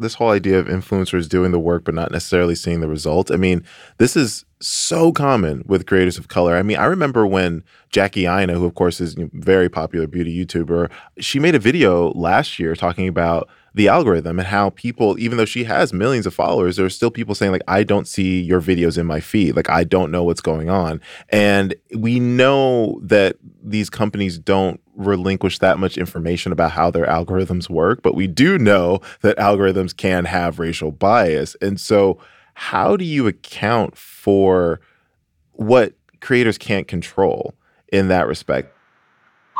[0.00, 3.30] this whole idea of influencers doing the work but not necessarily seeing the result.
[3.30, 3.64] I mean,
[3.98, 6.56] this is so common with creators of color.
[6.56, 10.44] I mean, I remember when Jackie Aina, who of course is a very popular beauty
[10.44, 15.38] YouTuber, she made a video last year talking about the algorithm and how people, even
[15.38, 18.40] though she has millions of followers, there are still people saying, like, I don't see
[18.40, 19.56] your videos in my feed.
[19.56, 21.00] Like, I don't know what's going on.
[21.28, 27.70] And we know that these companies don't relinquish that much information about how their algorithms
[27.70, 31.56] work, but we do know that algorithms can have racial bias.
[31.60, 32.18] And so,
[32.54, 34.80] how do you account for
[35.52, 37.54] what creators can't control
[37.90, 38.74] in that respect?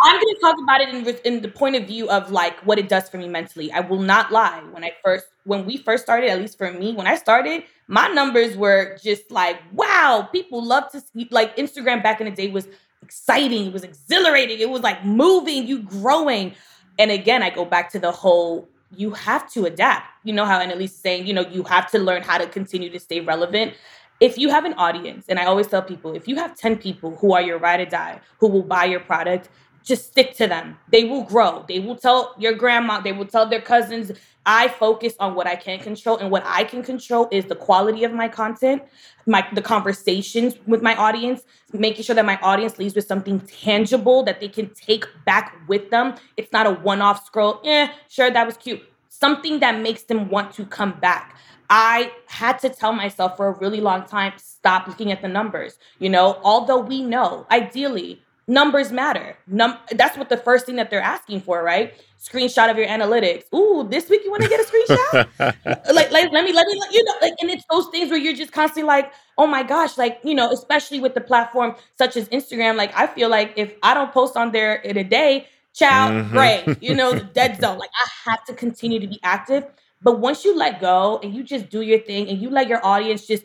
[0.03, 2.79] I'm going to talk about it in, in the point of view of like what
[2.79, 3.71] it does for me mentally.
[3.73, 4.63] I will not lie.
[4.71, 8.09] When I first, when we first started, at least for me, when I started, my
[8.09, 12.49] numbers were just like, wow, people love to see, like Instagram back in the day
[12.49, 12.69] was
[13.03, 13.67] exciting.
[13.67, 14.61] It was exhilarating.
[14.61, 16.55] It was like moving, you growing.
[16.99, 20.07] And again, I go back to the whole you have to adapt.
[20.25, 22.91] You know how Annalise is saying, you know, you have to learn how to continue
[22.91, 23.75] to stay relevant
[24.21, 27.17] if you have an audience, and I always tell people, if you have 10 people
[27.17, 29.49] who are your ride or die, who will buy your product,
[29.85, 30.79] just stick to them.
[30.91, 31.65] They will grow.
[31.69, 34.13] They will tell your grandma, they will tell their cousins.
[34.47, 38.05] I focus on what I can control, and what I can control is the quality
[38.05, 38.83] of my content,
[39.27, 44.23] my the conversations with my audience, making sure that my audience leaves with something tangible
[44.25, 46.15] that they can take back with them.
[46.39, 47.61] It's not a one-off scroll.
[47.65, 48.83] Eh, sure, that was cute.
[49.09, 51.37] Something that makes them want to come back.
[51.69, 55.79] I had to tell myself for a really long time, stop looking at the numbers.
[55.99, 59.37] You know, although we know ideally numbers matter.
[59.47, 61.95] Num- that's what the first thing that they're asking for, right?
[62.21, 63.45] Screenshot of your analytics.
[63.55, 65.95] Ooh, this week you want to get a screenshot?
[65.95, 67.15] like, like, let me, let me, let you know.
[67.23, 70.35] Like, and it's those things where you're just constantly like, oh my gosh, like, you
[70.35, 72.77] know, especially with the platform such as Instagram.
[72.77, 76.73] Like, I feel like if I don't post on there in a day, child, mm-hmm.
[76.83, 77.79] You know, the dead zone.
[77.79, 79.65] Like, I have to continue to be active.
[80.03, 82.85] But once you let go and you just do your thing and you let your
[82.85, 83.45] audience just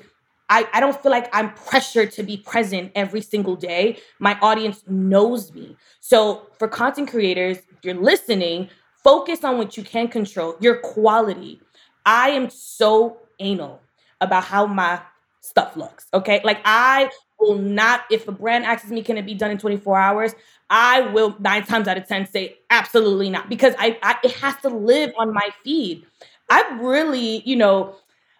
[0.50, 3.98] I, I don't feel like I'm pressured to be present every single day.
[4.20, 5.76] My audience knows me.
[6.02, 8.70] So for content creators, you're listening,
[9.04, 11.62] focus on what you can control, your quality.
[12.06, 13.82] I am so anal
[14.22, 15.02] about how my
[15.42, 16.08] stuff looks.
[16.14, 16.42] Okay.
[16.44, 19.98] Like I will not, if a brand asks me, can it be done in 24
[19.98, 20.34] hours?
[20.70, 24.56] I will nine times out of 10 say absolutely not because I, I it has
[24.62, 26.06] to live on my feed.
[26.50, 27.96] I've really, you know,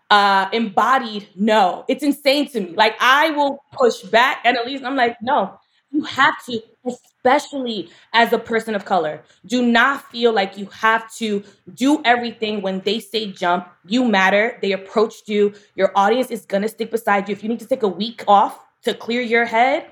[0.10, 1.86] uh embodied no.
[1.88, 2.74] It's insane to me.
[2.76, 5.60] Like I will push back and at least I'm like, no,
[5.92, 9.24] you have to, especially as a person of color.
[9.46, 13.68] Do not feel like you have to do everything when they say jump.
[13.86, 14.60] You matter.
[14.62, 15.54] They approached you.
[15.76, 17.34] Your audience is gonna stick beside you.
[17.34, 19.88] If you need to take a week off to clear your head,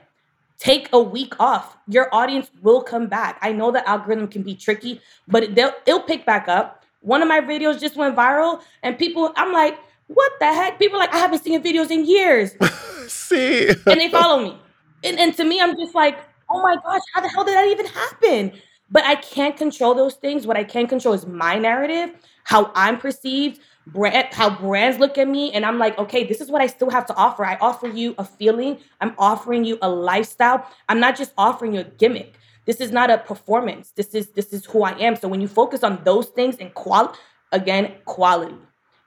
[0.60, 1.78] take a week off.
[1.88, 3.39] Your audience will come back.
[3.41, 6.86] I know the algorithm can be tricky, but they'll, it'll pick back up.
[7.02, 10.79] One of my videos just went viral, and people, I'm like, what the heck?
[10.79, 12.55] People like, I haven't seen videos in years.
[13.07, 13.67] See?
[13.67, 14.57] and they follow me.
[15.03, 16.17] And, and to me, I'm just like,
[16.49, 18.51] oh my gosh, how the hell did that even happen?
[18.89, 20.45] But I can't control those things.
[20.45, 22.11] What I can control is my narrative,
[22.43, 25.51] how I'm perceived, brand, how brands look at me.
[25.51, 27.45] And I'm like, okay, this is what I still have to offer.
[27.45, 30.67] I offer you a feeling, I'm offering you a lifestyle.
[30.89, 32.35] I'm not just offering you a gimmick.
[32.65, 33.91] This is not a performance.
[33.91, 35.15] This is this is who I am.
[35.17, 37.15] So when you focus on those things and qual
[37.51, 38.55] again, quality.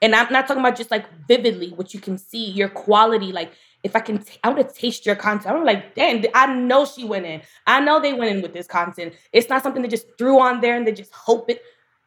[0.02, 3.32] And I'm not talking about just like vividly what you can see, your quality.
[3.32, 5.56] Like if I can, t- I want to taste your content.
[5.56, 7.40] I'm like, damn, I know she went in.
[7.66, 9.14] I know they went in with this content.
[9.32, 11.62] It's not something they just threw on there and they just hope it.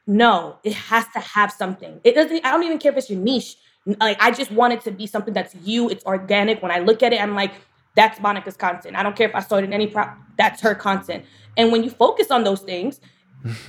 [0.05, 1.99] No, it has to have something.
[2.03, 2.45] It doesn't.
[2.45, 3.57] I don't even care if it's your niche.
[3.99, 5.89] Like I just want it to be something that's you.
[5.89, 6.61] It's organic.
[6.61, 7.53] When I look at it, I'm like,
[7.95, 8.95] that's Monica's content.
[8.95, 10.17] I don't care if I saw it in any prop.
[10.37, 11.25] That's her content.
[11.57, 13.01] And when you focus on those things,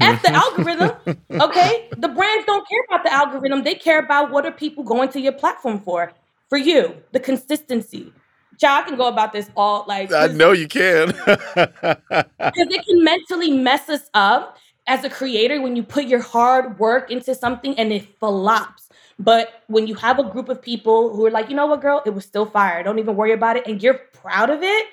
[0.00, 0.92] F the algorithm.
[1.30, 1.88] Okay.
[1.96, 3.62] The brands don't care about the algorithm.
[3.62, 6.12] They care about what are people going to your platform for.
[6.48, 8.12] For you, the consistency.
[8.58, 11.06] Child, I can go about this all like I know you can.
[11.26, 16.78] because it can mentally mess us up as a creator when you put your hard
[16.78, 18.88] work into something and it flops.
[19.18, 22.02] But when you have a group of people who are like, you know what, girl,
[22.04, 22.82] it was still fire.
[22.82, 24.86] Don't even worry about it, and you're proud of it,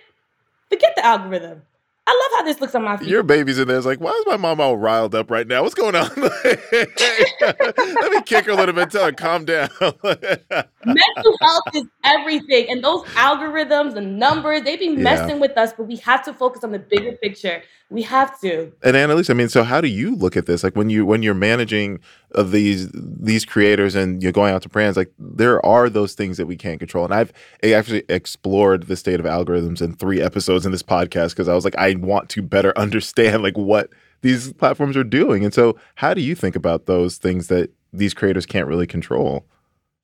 [0.69, 1.61] forget the algorithm.
[2.07, 3.09] I love how this looks on my feet.
[3.09, 3.75] Your baby's in there.
[3.75, 5.61] It's like, why is my mom all riled up right now?
[5.61, 6.09] What's going on?
[6.15, 8.91] Let me kick her a little bit.
[8.91, 9.67] Tell her calm down.
[9.81, 15.35] Mental health is everything, and those algorithms and numbers they be messing yeah.
[15.35, 15.73] with us.
[15.73, 17.61] But we have to focus on the bigger picture.
[17.89, 18.71] We have to.
[18.83, 20.63] And Annalise, I mean, so how do you look at this?
[20.63, 21.99] Like when you when you're managing
[22.35, 26.37] uh, these these creators and you're going out to brands, like there are those things
[26.37, 27.05] that we can't control.
[27.05, 27.31] And I've
[27.63, 31.65] actually explored the state of algorithms in three episodes in this podcast because I was
[31.65, 33.89] like, I want to better understand like what
[34.21, 35.45] these platforms are doing.
[35.45, 39.45] And so, how do you think about those things that these creators can't really control?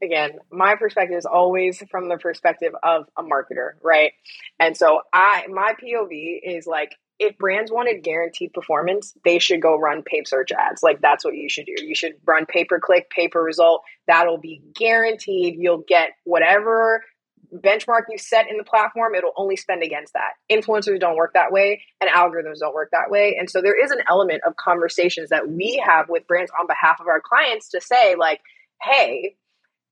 [0.01, 4.11] Again, my perspective is always from the perspective of a marketer, right?
[4.59, 9.77] And so I my POV is like if brands wanted guaranteed performance, they should go
[9.77, 10.83] run paid search ads.
[10.83, 11.75] Like that's what you should do.
[11.77, 13.83] You should run pay per click, pay per result.
[14.07, 15.55] That'll be guaranteed.
[15.57, 17.03] You'll get whatever
[17.53, 20.31] benchmark you set in the platform, it'll only spend against that.
[20.51, 23.35] Influencers don't work that way, and algorithms don't work that way.
[23.39, 26.99] And so there is an element of conversations that we have with brands on behalf
[26.99, 28.41] of our clients to say, like,
[28.81, 29.35] hey,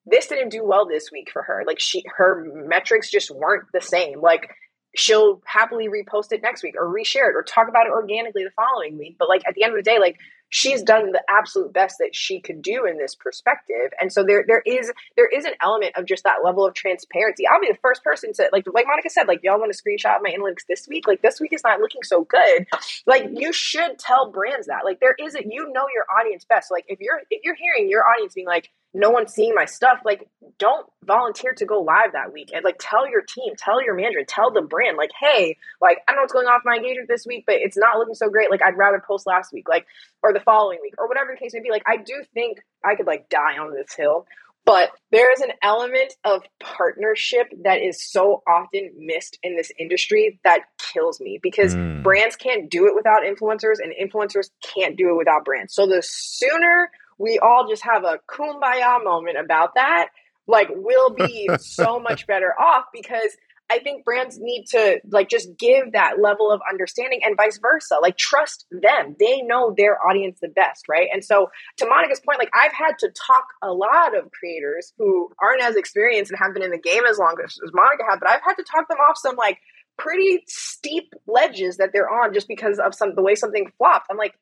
[0.05, 1.63] this didn't do well this week for her.
[1.65, 4.19] Like she her metrics just weren't the same.
[4.19, 4.49] Like
[4.95, 8.51] she'll happily repost it next week or reshare it or talk about it organically the
[8.51, 9.15] following week.
[9.17, 10.17] But like at the end of the day, like
[10.49, 13.91] she's done the absolute best that she could do in this perspective.
[13.99, 17.47] And so there there is there is an element of just that level of transparency.
[17.47, 20.19] I'll be the first person to like like Monica said, like y'all want to screenshot
[20.21, 21.07] my analytics this week.
[21.07, 22.67] Like this week is not looking so good.
[23.07, 24.85] Like you should tell brands that.
[24.85, 26.69] Like there isn't you know your audience best.
[26.69, 29.99] like if you're if you're hearing your audience being like no one's seeing my stuff
[30.03, 30.27] like
[30.57, 34.23] don't volunteer to go live that week and like tell your team tell your manager
[34.27, 37.07] tell the brand like hey like i don't know what's going on with my engagement
[37.07, 39.85] this week but it's not looking so great like i'd rather post last week like
[40.23, 42.95] or the following week or whatever the case may be like i do think i
[42.95, 44.25] could like die on this hill
[44.65, 50.39] but there is an element of partnership that is so often missed in this industry
[50.43, 52.03] that kills me because mm.
[52.03, 55.73] brands can't do it without influencers and influencers can't do it without brands.
[55.73, 60.09] So the sooner we all just have a kumbaya moment about that,
[60.47, 63.37] like we'll be so much better off because
[63.69, 67.95] I think brands need to like just give that level of understanding and vice versa.
[68.01, 69.15] Like trust them.
[69.17, 71.07] They know their audience the best, right?
[71.13, 75.29] And so to Monica's point, like I've had to talk a lot of creators who
[75.41, 78.19] aren't as experienced and have been in the game as long as, as Monica had,
[78.19, 79.59] but I've had to talk them off some like
[79.97, 84.07] pretty steep ledges that they're on just because of some the way something flopped.
[84.11, 84.33] I'm like,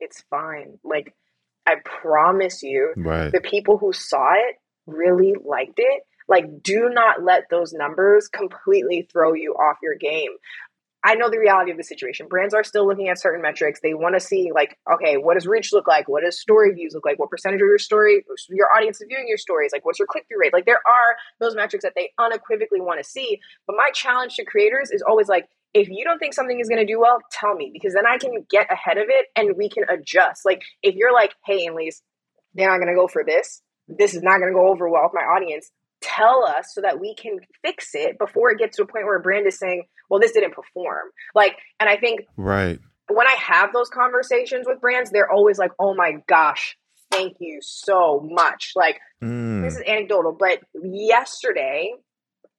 [0.00, 0.78] it's fine.
[0.82, 1.12] Like
[1.66, 3.32] I promise you, right.
[3.32, 4.56] the people who saw it
[4.86, 6.02] really liked it.
[6.28, 10.30] Like, do not let those numbers completely throw you off your game.
[11.04, 12.26] I know the reality of the situation.
[12.26, 13.78] Brands are still looking at certain metrics.
[13.80, 16.08] They want to see, like, okay, what does reach look like?
[16.08, 17.20] What does story views look like?
[17.20, 19.70] What percentage of your story, your audience is viewing your stories?
[19.72, 20.52] Like, what's your click through rate?
[20.52, 23.38] Like, there are those metrics that they unequivocally want to see.
[23.68, 26.84] But my challenge to creators is always like, if you don't think something is going
[26.84, 29.68] to do well, tell me because then I can get ahead of it and we
[29.68, 30.44] can adjust.
[30.44, 32.02] Like, if you're like, hey, Annalise,
[32.54, 35.04] they're not going to go for this, this is not going to go over well
[35.04, 38.82] with my audience tell us so that we can fix it before it gets to
[38.82, 41.08] a point where a brand is saying, well, this didn't perform.
[41.34, 45.70] Like, and I think right when I have those conversations with brands, they're always like,
[45.78, 46.76] oh my gosh,
[47.10, 48.72] thank you so much.
[48.74, 49.62] Like, mm.
[49.62, 51.92] this is anecdotal, but yesterday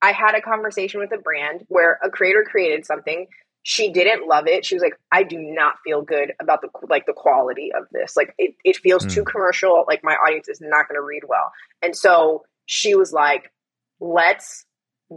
[0.01, 3.27] I had a conversation with a brand where a creator created something.
[3.63, 4.65] She didn't love it.
[4.65, 8.15] She was like, I do not feel good about the like the quality of this.
[8.15, 9.13] Like it, it feels mm.
[9.13, 9.83] too commercial.
[9.87, 11.51] Like my audience is not gonna read well.
[11.81, 13.51] And so she was like,
[13.99, 14.65] let's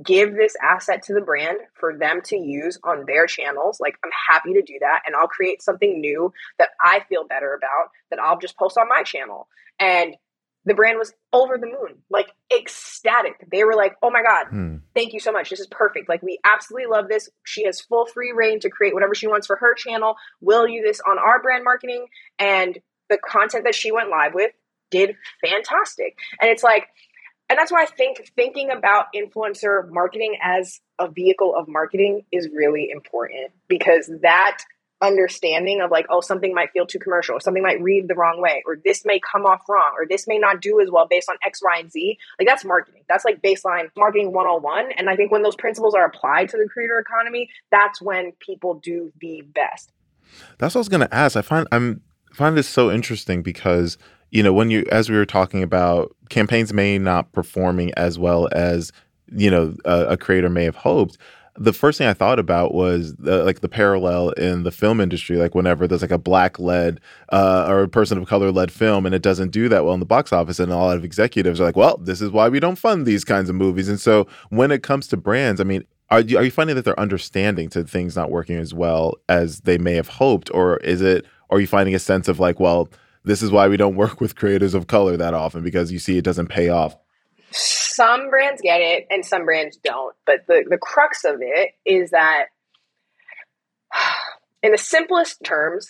[0.04, 3.80] give this asset to the brand for them to use on their channels.
[3.80, 5.02] Like, I'm happy to do that.
[5.04, 8.88] And I'll create something new that I feel better about that I'll just post on
[8.88, 9.48] my channel.
[9.78, 10.14] And
[10.64, 12.69] the brand was over the moon, like ecstatic.
[13.50, 14.76] They were like, oh my God, hmm.
[14.94, 15.50] thank you so much.
[15.50, 16.08] This is perfect.
[16.08, 17.28] Like, we absolutely love this.
[17.44, 20.16] She has full free reign to create whatever she wants for her channel.
[20.40, 22.06] We'll use this on our brand marketing.
[22.38, 22.78] And
[23.08, 24.52] the content that she went live with
[24.90, 26.16] did fantastic.
[26.40, 26.88] And it's like,
[27.48, 32.48] and that's why I think thinking about influencer marketing as a vehicle of marketing is
[32.54, 34.58] really important because that
[35.02, 38.40] understanding of like, oh, something might feel too commercial, or something might read the wrong
[38.40, 41.28] way, or this may come off wrong, or this may not do as well based
[41.28, 42.18] on X, Y, and Z.
[42.38, 43.02] Like that's marketing.
[43.08, 44.92] That's like baseline marketing 101.
[44.92, 48.74] And I think when those principles are applied to the creator economy, that's when people
[48.74, 49.92] do the best.
[50.58, 51.36] That's what I was gonna ask.
[51.36, 53.98] I find I'm find this so interesting because
[54.30, 58.48] you know, when you, as we were talking about, campaigns may not performing as well
[58.52, 58.92] as,
[59.32, 61.18] you know, a, a creator may have hoped.
[61.60, 65.36] The first thing I thought about was the, like the parallel in the film industry,
[65.36, 69.04] like whenever there's like a black led uh, or a person of color led film
[69.04, 71.60] and it doesn't do that well in the box office, and a lot of executives
[71.60, 73.88] are like, well, this is why we don't fund these kinds of movies.
[73.88, 76.84] And so when it comes to brands, I mean, are you, are you finding that
[76.84, 81.02] they're understanding to things not working as well as they may have hoped, or is
[81.02, 81.26] it?
[81.50, 82.88] Are you finding a sense of like, well,
[83.24, 86.16] this is why we don't work with creators of color that often because you see
[86.16, 86.96] it doesn't pay off.
[87.50, 90.14] Some brands get it and some brands don't.
[90.26, 92.46] But the, the crux of it is that,
[94.62, 95.88] in the simplest terms,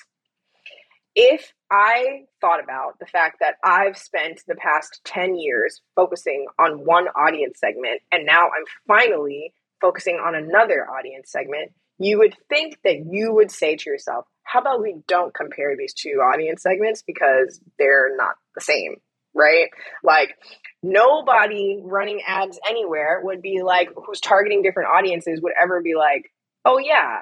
[1.15, 6.85] if I thought about the fact that I've spent the past 10 years focusing on
[6.85, 12.79] one audience segment and now I'm finally focusing on another audience segment, you would think
[12.85, 17.03] that you would say to yourself, how about we don't compare these two audience segments
[17.03, 18.97] because they're not the same,
[19.35, 19.69] right?
[20.03, 20.37] Like,
[20.83, 26.31] nobody running ads anywhere would be like, who's targeting different audiences would ever be like,
[26.65, 27.21] oh, yeah,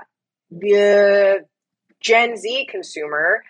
[0.51, 1.45] the
[2.01, 3.43] Gen Z consumer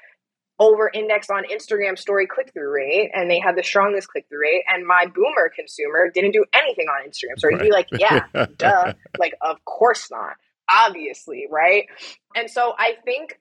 [0.61, 4.41] over indexed on Instagram story click through rate and they had the strongest click through
[4.41, 4.65] rate.
[4.69, 7.39] And my boomer consumer didn't do anything on Instagram.
[7.39, 7.53] So right.
[7.53, 8.93] you'd be like, yeah, duh.
[9.19, 10.35] Like, of course not.
[10.71, 11.85] Obviously, right?
[12.35, 13.39] And so I think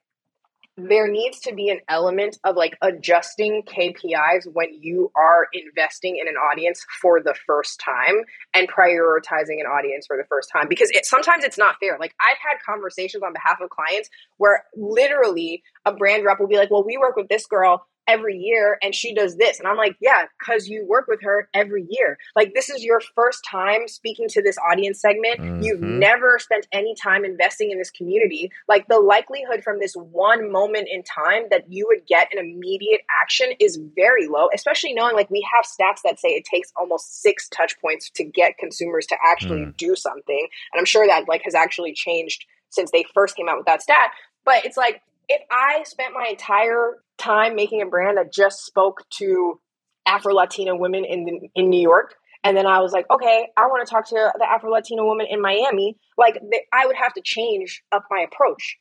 [0.78, 6.28] there needs to be an element of like adjusting KPIs when you are investing in
[6.28, 8.22] an audience for the first time
[8.54, 11.98] and prioritizing an audience for the first time because it, sometimes it's not fair.
[12.00, 16.58] Like I've had conversations on behalf of clients where literally a brand rep will be
[16.58, 19.60] like, "Well, we work with this girl every year and she does this.
[19.60, 22.18] And I'm like, yeah, because you work with her every year.
[22.36, 25.40] Like, this is your first time speaking to this audience segment.
[25.40, 25.62] Mm-hmm.
[25.62, 28.52] You've never spent any time investing in this community.
[28.68, 33.02] Like, the likelihood from this one moment in time that you would get an immediate
[33.10, 37.22] action is very low, especially knowing like we have stats that say it takes almost
[37.22, 39.78] six touch points to get consumers to actually mm.
[39.78, 40.48] do something.
[40.74, 43.82] And I'm sure that like has actually changed since they first came out with that
[43.82, 44.12] stat.
[44.46, 49.04] But it's like, if I spent my entire time making a brand that just spoke
[49.18, 49.60] to
[50.06, 53.86] Afro Latina women in in New York, and then I was like, okay, I want
[53.86, 55.98] to talk to the Afro Latina woman in Miami.
[56.18, 56.40] Like,
[56.74, 58.78] I would have to change up my approach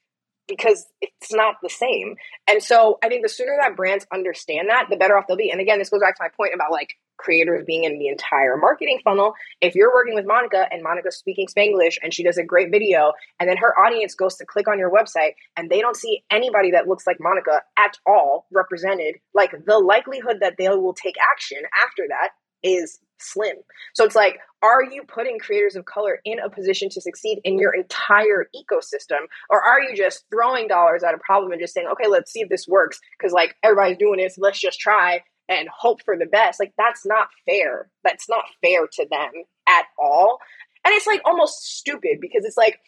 [0.48, 2.16] because it's not the same.
[2.46, 5.50] And so I think the sooner that brands understand that, the better off they'll be.
[5.50, 8.56] And again, this goes back to my point about like creators being in the entire
[8.56, 9.34] marketing funnel.
[9.60, 13.12] If you're working with Monica and Monica's speaking Spanglish and she does a great video,
[13.40, 16.70] and then her audience goes to click on your website and they don't see anybody
[16.72, 21.58] that looks like Monica at all represented, like the likelihood that they will take action
[21.84, 22.30] after that
[22.66, 23.56] is slim.
[23.94, 27.58] So it's like, are you putting creators of color in a position to succeed in
[27.58, 29.26] your entire ecosystem?
[29.50, 32.40] Or are you just throwing dollars at a problem and just saying, okay, let's see
[32.40, 32.98] if this works?
[33.18, 36.60] Because like everybody's doing this, let's just try and hope for the best.
[36.60, 37.88] Like that's not fair.
[38.04, 39.30] That's not fair to them
[39.68, 40.38] at all.
[40.84, 42.78] And it's like almost stupid because it's like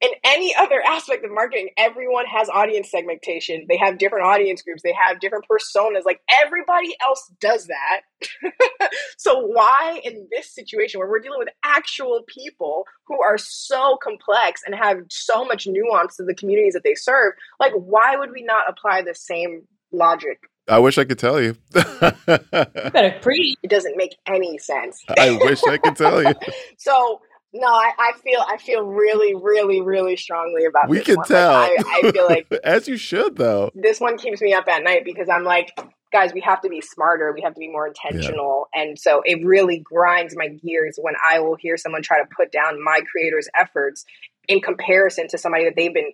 [0.00, 3.64] in any other aspect of marketing, everyone has audience segmentation.
[3.68, 4.82] They have different audience groups.
[4.82, 6.04] They have different personas.
[6.04, 8.02] Like everybody else does that.
[9.16, 14.62] so why in this situation where we're dealing with actual people who are so complex
[14.66, 18.42] and have so much nuance to the communities that they serve, like why would we
[18.42, 21.56] not apply the same logic I wish I could tell you.
[21.72, 23.56] better preach.
[23.62, 25.04] It doesn't make any sense.
[25.16, 26.34] I wish I could tell you.
[26.76, 27.20] so
[27.56, 30.88] no, I, I, feel I feel really, really, really strongly about.
[30.88, 31.26] We can one.
[31.26, 31.52] tell.
[31.52, 33.70] Like, I, I, feel like as you should though.
[33.74, 35.78] This one keeps me up at night because I'm like,
[36.12, 37.32] guys, we have to be smarter.
[37.32, 38.82] We have to be more intentional, yeah.
[38.82, 42.52] and so it really grinds my gears when I will hear someone try to put
[42.52, 44.04] down my creator's efforts
[44.48, 46.12] in comparison to somebody that they've been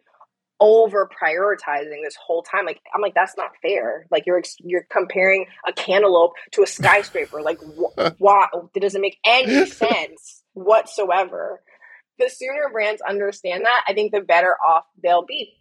[0.62, 2.64] over prioritizing this whole time.
[2.64, 4.06] Like I'm like that's not fair.
[4.10, 7.42] Like you're you're comparing a cantaloupe to a skyscraper.
[7.42, 8.46] like wh- why?
[8.74, 11.60] It doesn't make any sense whatsoever.
[12.18, 15.52] The sooner brands understand that, I think the better off they'll be.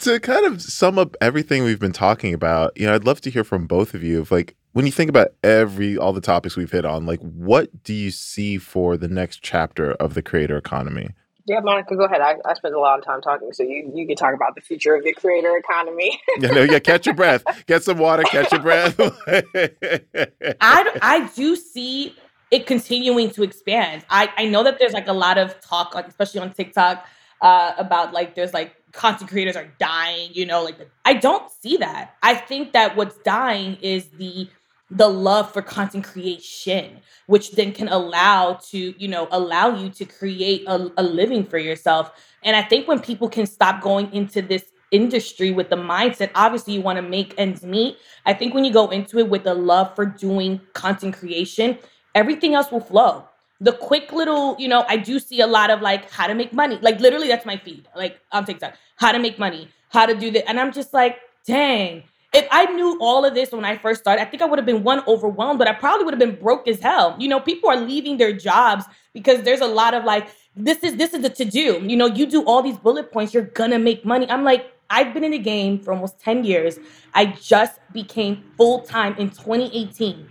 [0.00, 3.30] To kind of sum up everything we've been talking about, you know, I'd love to
[3.30, 6.56] hear from both of you of like when you think about every all the topics
[6.56, 10.56] we've hit on, like what do you see for the next chapter of the creator
[10.56, 11.10] economy?
[11.48, 12.20] Yeah, Monica, go ahead.
[12.20, 14.60] I, I spent a lot of time talking, so you, you can talk about the
[14.60, 16.20] future of the creator economy.
[16.38, 17.42] you know, yeah, catch your breath.
[17.66, 18.94] Get some water, catch your breath.
[20.60, 22.14] I, I do see
[22.50, 24.04] it continuing to expand.
[24.10, 27.06] I, I know that there's like a lot of talk, like especially on TikTok,
[27.40, 30.76] uh, about like there's like content creators are dying, you know, like
[31.06, 32.14] I don't see that.
[32.22, 34.50] I think that what's dying is the
[34.90, 40.04] the love for content creation which then can allow to you know allow you to
[40.04, 42.10] create a, a living for yourself.
[42.42, 46.72] And i think when people can stop going into this industry with the mindset obviously
[46.72, 47.98] you want to make ends meet.
[48.24, 51.78] I think when you go into it with the love for doing content creation
[52.14, 53.28] everything else will flow.
[53.60, 56.54] The quick little you know i do see a lot of like how to make
[56.54, 56.78] money.
[56.80, 57.86] Like literally that's my feed.
[57.94, 58.74] Like on tiktok.
[58.96, 59.68] How to make money.
[59.90, 62.04] How to do that and i'm just like dang
[62.38, 64.66] if I knew all of this when I first started, I think I would have
[64.66, 67.16] been one overwhelmed, but I probably would have been broke as hell.
[67.18, 70.96] You know, people are leaving their jobs because there's a lot of like, this is
[70.96, 71.82] this is the to do.
[71.86, 74.28] You know, you do all these bullet points, you're gonna make money.
[74.30, 76.78] I'm like, I've been in the game for almost 10 years.
[77.14, 80.28] I just became full time in 2018.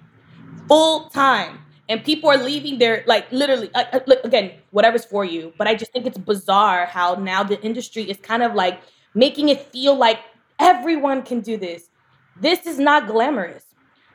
[0.67, 1.59] Full time.
[1.89, 5.53] And people are leaving their, like, literally, uh, uh, again, whatever's for you.
[5.57, 8.81] But I just think it's bizarre how now the industry is kind of like
[9.13, 10.19] making it feel like
[10.59, 11.89] Everyone can do this.
[12.39, 13.63] This is not glamorous.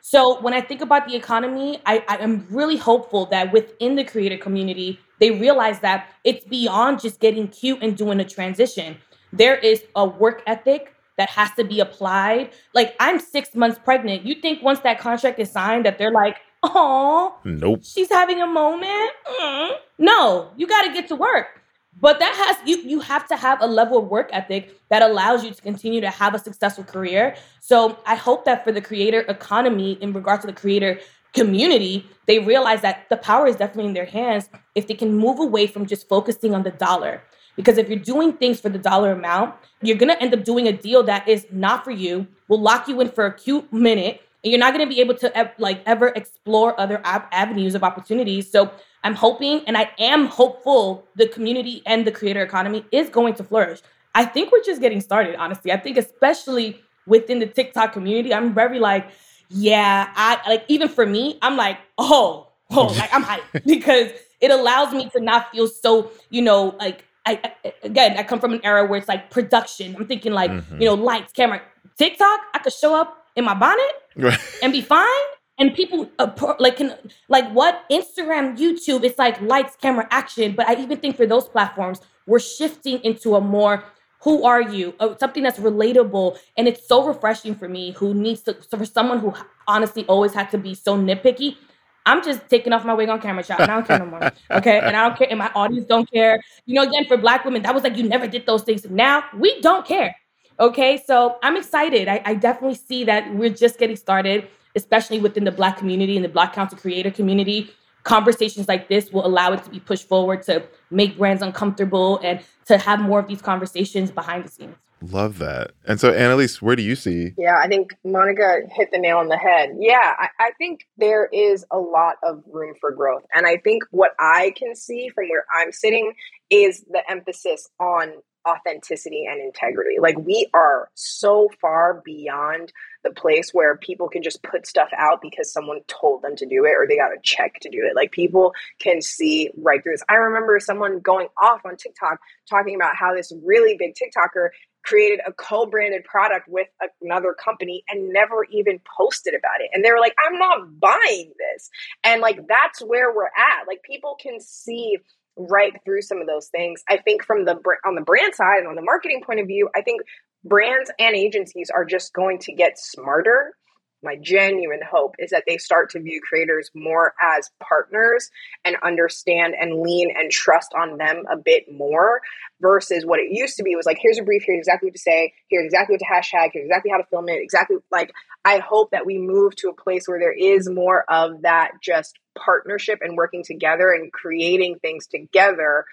[0.01, 4.03] So when I think about the economy, I, I am really hopeful that within the
[4.03, 8.97] creator community, they realize that it's beyond just getting cute and doing a transition.
[9.31, 12.51] There is a work ethic that has to be applied.
[12.73, 14.25] Like I'm six months pregnant.
[14.25, 18.47] You think once that contract is signed that they're like, oh, nope, she's having a
[18.47, 19.11] moment?
[19.41, 19.71] Mm.
[19.99, 21.62] No, you got to get to work.
[21.99, 25.43] But that has you you have to have a level of work ethic that allows
[25.43, 27.35] you to continue to have a successful career.
[27.59, 30.99] So I hope that for the creator economy in regards to the creator
[31.33, 35.39] community, they realize that the power is definitely in their hands if they can move
[35.39, 37.21] away from just focusing on the dollar.
[37.55, 40.71] Because if you're doing things for the dollar amount, you're gonna end up doing a
[40.71, 44.51] deal that is not for you, will lock you in for a cute minute, and
[44.51, 48.51] you're not gonna be able to like ever explore other avenues of opportunities.
[48.51, 48.71] So
[49.03, 53.43] I'm hoping and I am hopeful the community and the creator economy is going to
[53.43, 53.81] flourish.
[54.15, 55.71] I think we're just getting started, honestly.
[55.71, 59.09] I think especially within the TikTok community, I'm very like,
[59.49, 64.51] yeah, I like even for me, I'm like, oh, oh, like I'm hyped because it
[64.51, 68.53] allows me to not feel so, you know, like I, I, again, I come from
[68.53, 69.95] an era where it's like production.
[69.95, 70.81] I'm thinking like, mm-hmm.
[70.81, 71.61] you know, lights, camera,
[71.97, 72.39] TikTok.
[72.53, 76.95] I could show up in my bonnet and be fine and people uh, like can
[77.29, 80.53] like what Instagram, YouTube, it's like lights, camera, action.
[80.55, 83.83] But I even think for those platforms, we're shifting into a more
[84.21, 84.93] who are you?
[85.01, 87.91] Uh, something that's relatable, and it's so refreshing for me.
[87.91, 89.33] Who needs to so for someone who
[89.67, 91.57] honestly always had to be so nitpicky.
[92.05, 94.31] I'm just taking off my wig on camera shot, and I don't care no more.
[94.51, 96.41] Okay, and I don't care, and my audience don't care.
[96.65, 98.89] You know, again for Black women, that was like you never did those things.
[98.89, 100.15] Now we don't care.
[100.59, 102.07] Okay, so I'm excited.
[102.07, 106.25] I, I definitely see that we're just getting started especially within the Black community and
[106.25, 107.71] the Black content creator community.
[108.03, 112.41] Conversations like this will allow it to be pushed forward to make brands uncomfortable and
[112.65, 114.75] to have more of these conversations behind the scenes.
[115.11, 115.71] Love that.
[115.85, 117.33] And so, Annalise, where do you see?
[117.37, 119.71] Yeah, I think Monica hit the nail on the head.
[119.77, 123.23] Yeah, I, I, think there is a lot of room for growth.
[123.33, 126.13] And I think what I can see from where I'm sitting
[126.49, 128.13] is the emphasis on
[128.47, 129.99] authenticity and integrity.
[129.99, 132.71] Like we are so far beyond
[133.03, 136.65] the place where people can just put stuff out because someone told them to do
[136.65, 137.95] it or they got a check to do it.
[137.95, 140.03] Like people can see right through this.
[140.09, 142.19] I remember someone going off on TikTok
[142.49, 144.49] talking about how this really big TikToker
[144.83, 146.67] created a co-branded product with
[147.01, 149.69] another company and never even posted about it.
[149.73, 151.69] And they were like, I'm not buying this.
[152.03, 153.67] And like that's where we're at.
[153.67, 154.97] Like people can see
[155.37, 156.83] right through some of those things.
[156.89, 159.69] I think from the on the brand side and on the marketing point of view,
[159.75, 160.01] I think
[160.43, 163.55] brands and agencies are just going to get smarter
[164.03, 168.29] my genuine hope is that they start to view creators more as partners
[168.65, 172.21] and understand and lean and trust on them a bit more
[172.61, 173.75] versus what it used to be.
[173.75, 176.49] Was like here's a brief here's exactly what to say here's exactly what to hashtag
[176.53, 178.11] here's exactly how to film it exactly like
[178.45, 182.17] i hope that we move to a place where there is more of that just
[182.35, 185.85] partnership and working together and creating things together.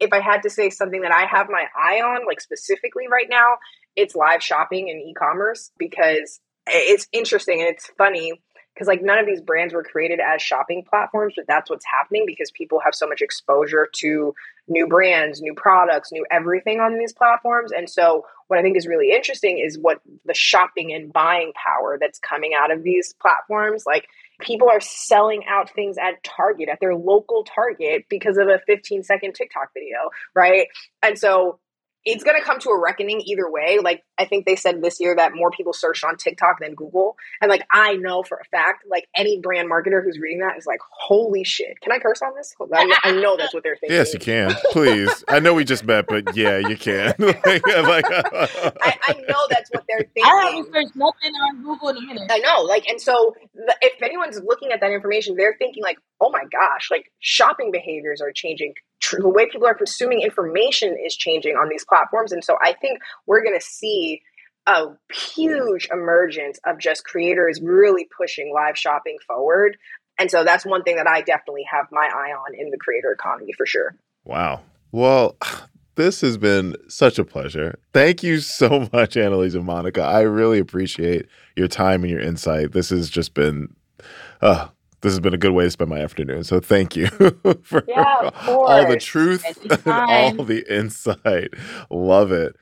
[0.00, 3.26] If I had to say something that I have my eye on, like specifically right
[3.28, 3.56] now,
[3.96, 6.40] it's live shopping and e commerce because
[6.70, 8.32] it's interesting and it's funny
[8.74, 12.24] because like none of these brands were created as shopping platforms but that's what's happening
[12.26, 14.32] because people have so much exposure to
[14.68, 17.72] new brands new products new everything on these platforms.
[17.72, 21.98] And so what i think is really interesting is what the shopping and buying power
[22.00, 23.84] that's coming out of these platforms.
[23.86, 24.06] Like
[24.40, 29.02] people are selling out things at target at their local target because of a 15
[29.02, 30.68] second tiktok video right?
[31.02, 31.58] And so
[32.04, 33.78] it's going to come to a reckoning either way.
[33.82, 37.16] Like I think they said this year that more people searched on TikTok than Google,
[37.40, 40.66] and like I know for a fact, like any brand marketer who's reading that is
[40.66, 42.54] like, "Holy shit!" Can I curse on this?
[42.72, 43.96] I, I know that's what they're thinking.
[43.96, 44.54] Yes, you can.
[44.72, 45.24] Please.
[45.28, 47.14] I know we just met, but yeah, you can.
[47.18, 47.64] like, like
[48.06, 50.24] I, I, know that's what they're thinking.
[50.24, 52.30] I haven't searched nothing on Google in a minute.
[52.30, 53.98] I know, like, and so the, if
[54.28, 58.32] anyone's looking at that information, they're thinking like, "Oh my gosh!" Like shopping behaviors are
[58.32, 58.74] changing
[59.12, 62.32] the way people are consuming information is changing on these platforms.
[62.32, 64.22] And so I think we're going to see
[64.66, 69.76] a huge emergence of just creators really pushing live shopping forward.
[70.18, 73.12] And so that's one thing that I definitely have my eye on in the creator
[73.12, 73.94] economy for sure.
[74.24, 74.60] Wow.
[74.92, 75.36] Well,
[75.94, 77.78] this has been such a pleasure.
[77.92, 80.02] Thank you so much, Annalise and Monica.
[80.02, 81.26] I really appreciate
[81.56, 82.72] your time and your insight.
[82.72, 83.74] This has just been
[84.40, 84.68] uh,
[85.00, 86.44] this has been a good way to spend my afternoon.
[86.44, 87.06] So thank you
[87.62, 89.44] for yeah, all the truth
[89.86, 91.50] and all the insight.
[91.90, 92.56] Love it.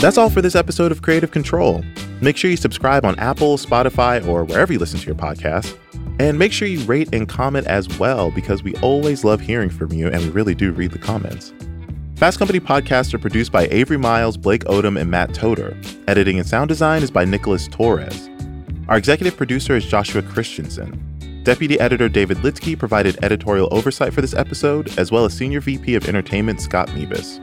[0.00, 1.82] That's all for this episode of Creative Control.
[2.20, 5.76] Make sure you subscribe on Apple, Spotify, or wherever you listen to your podcast.
[6.18, 9.92] And make sure you rate and comment as well because we always love hearing from
[9.92, 11.52] you and we really do read the comments.
[12.16, 15.76] Fast Company podcasts are produced by Avery Miles, Blake Odom, and Matt Toder.
[16.08, 18.30] Editing and sound design is by Nicholas Torres.
[18.88, 21.42] Our executive producer is Joshua Christensen.
[21.42, 25.94] Deputy editor David Lidsky provided editorial oversight for this episode, as well as Senior VP
[25.94, 27.38] of Entertainment Scott Mebus.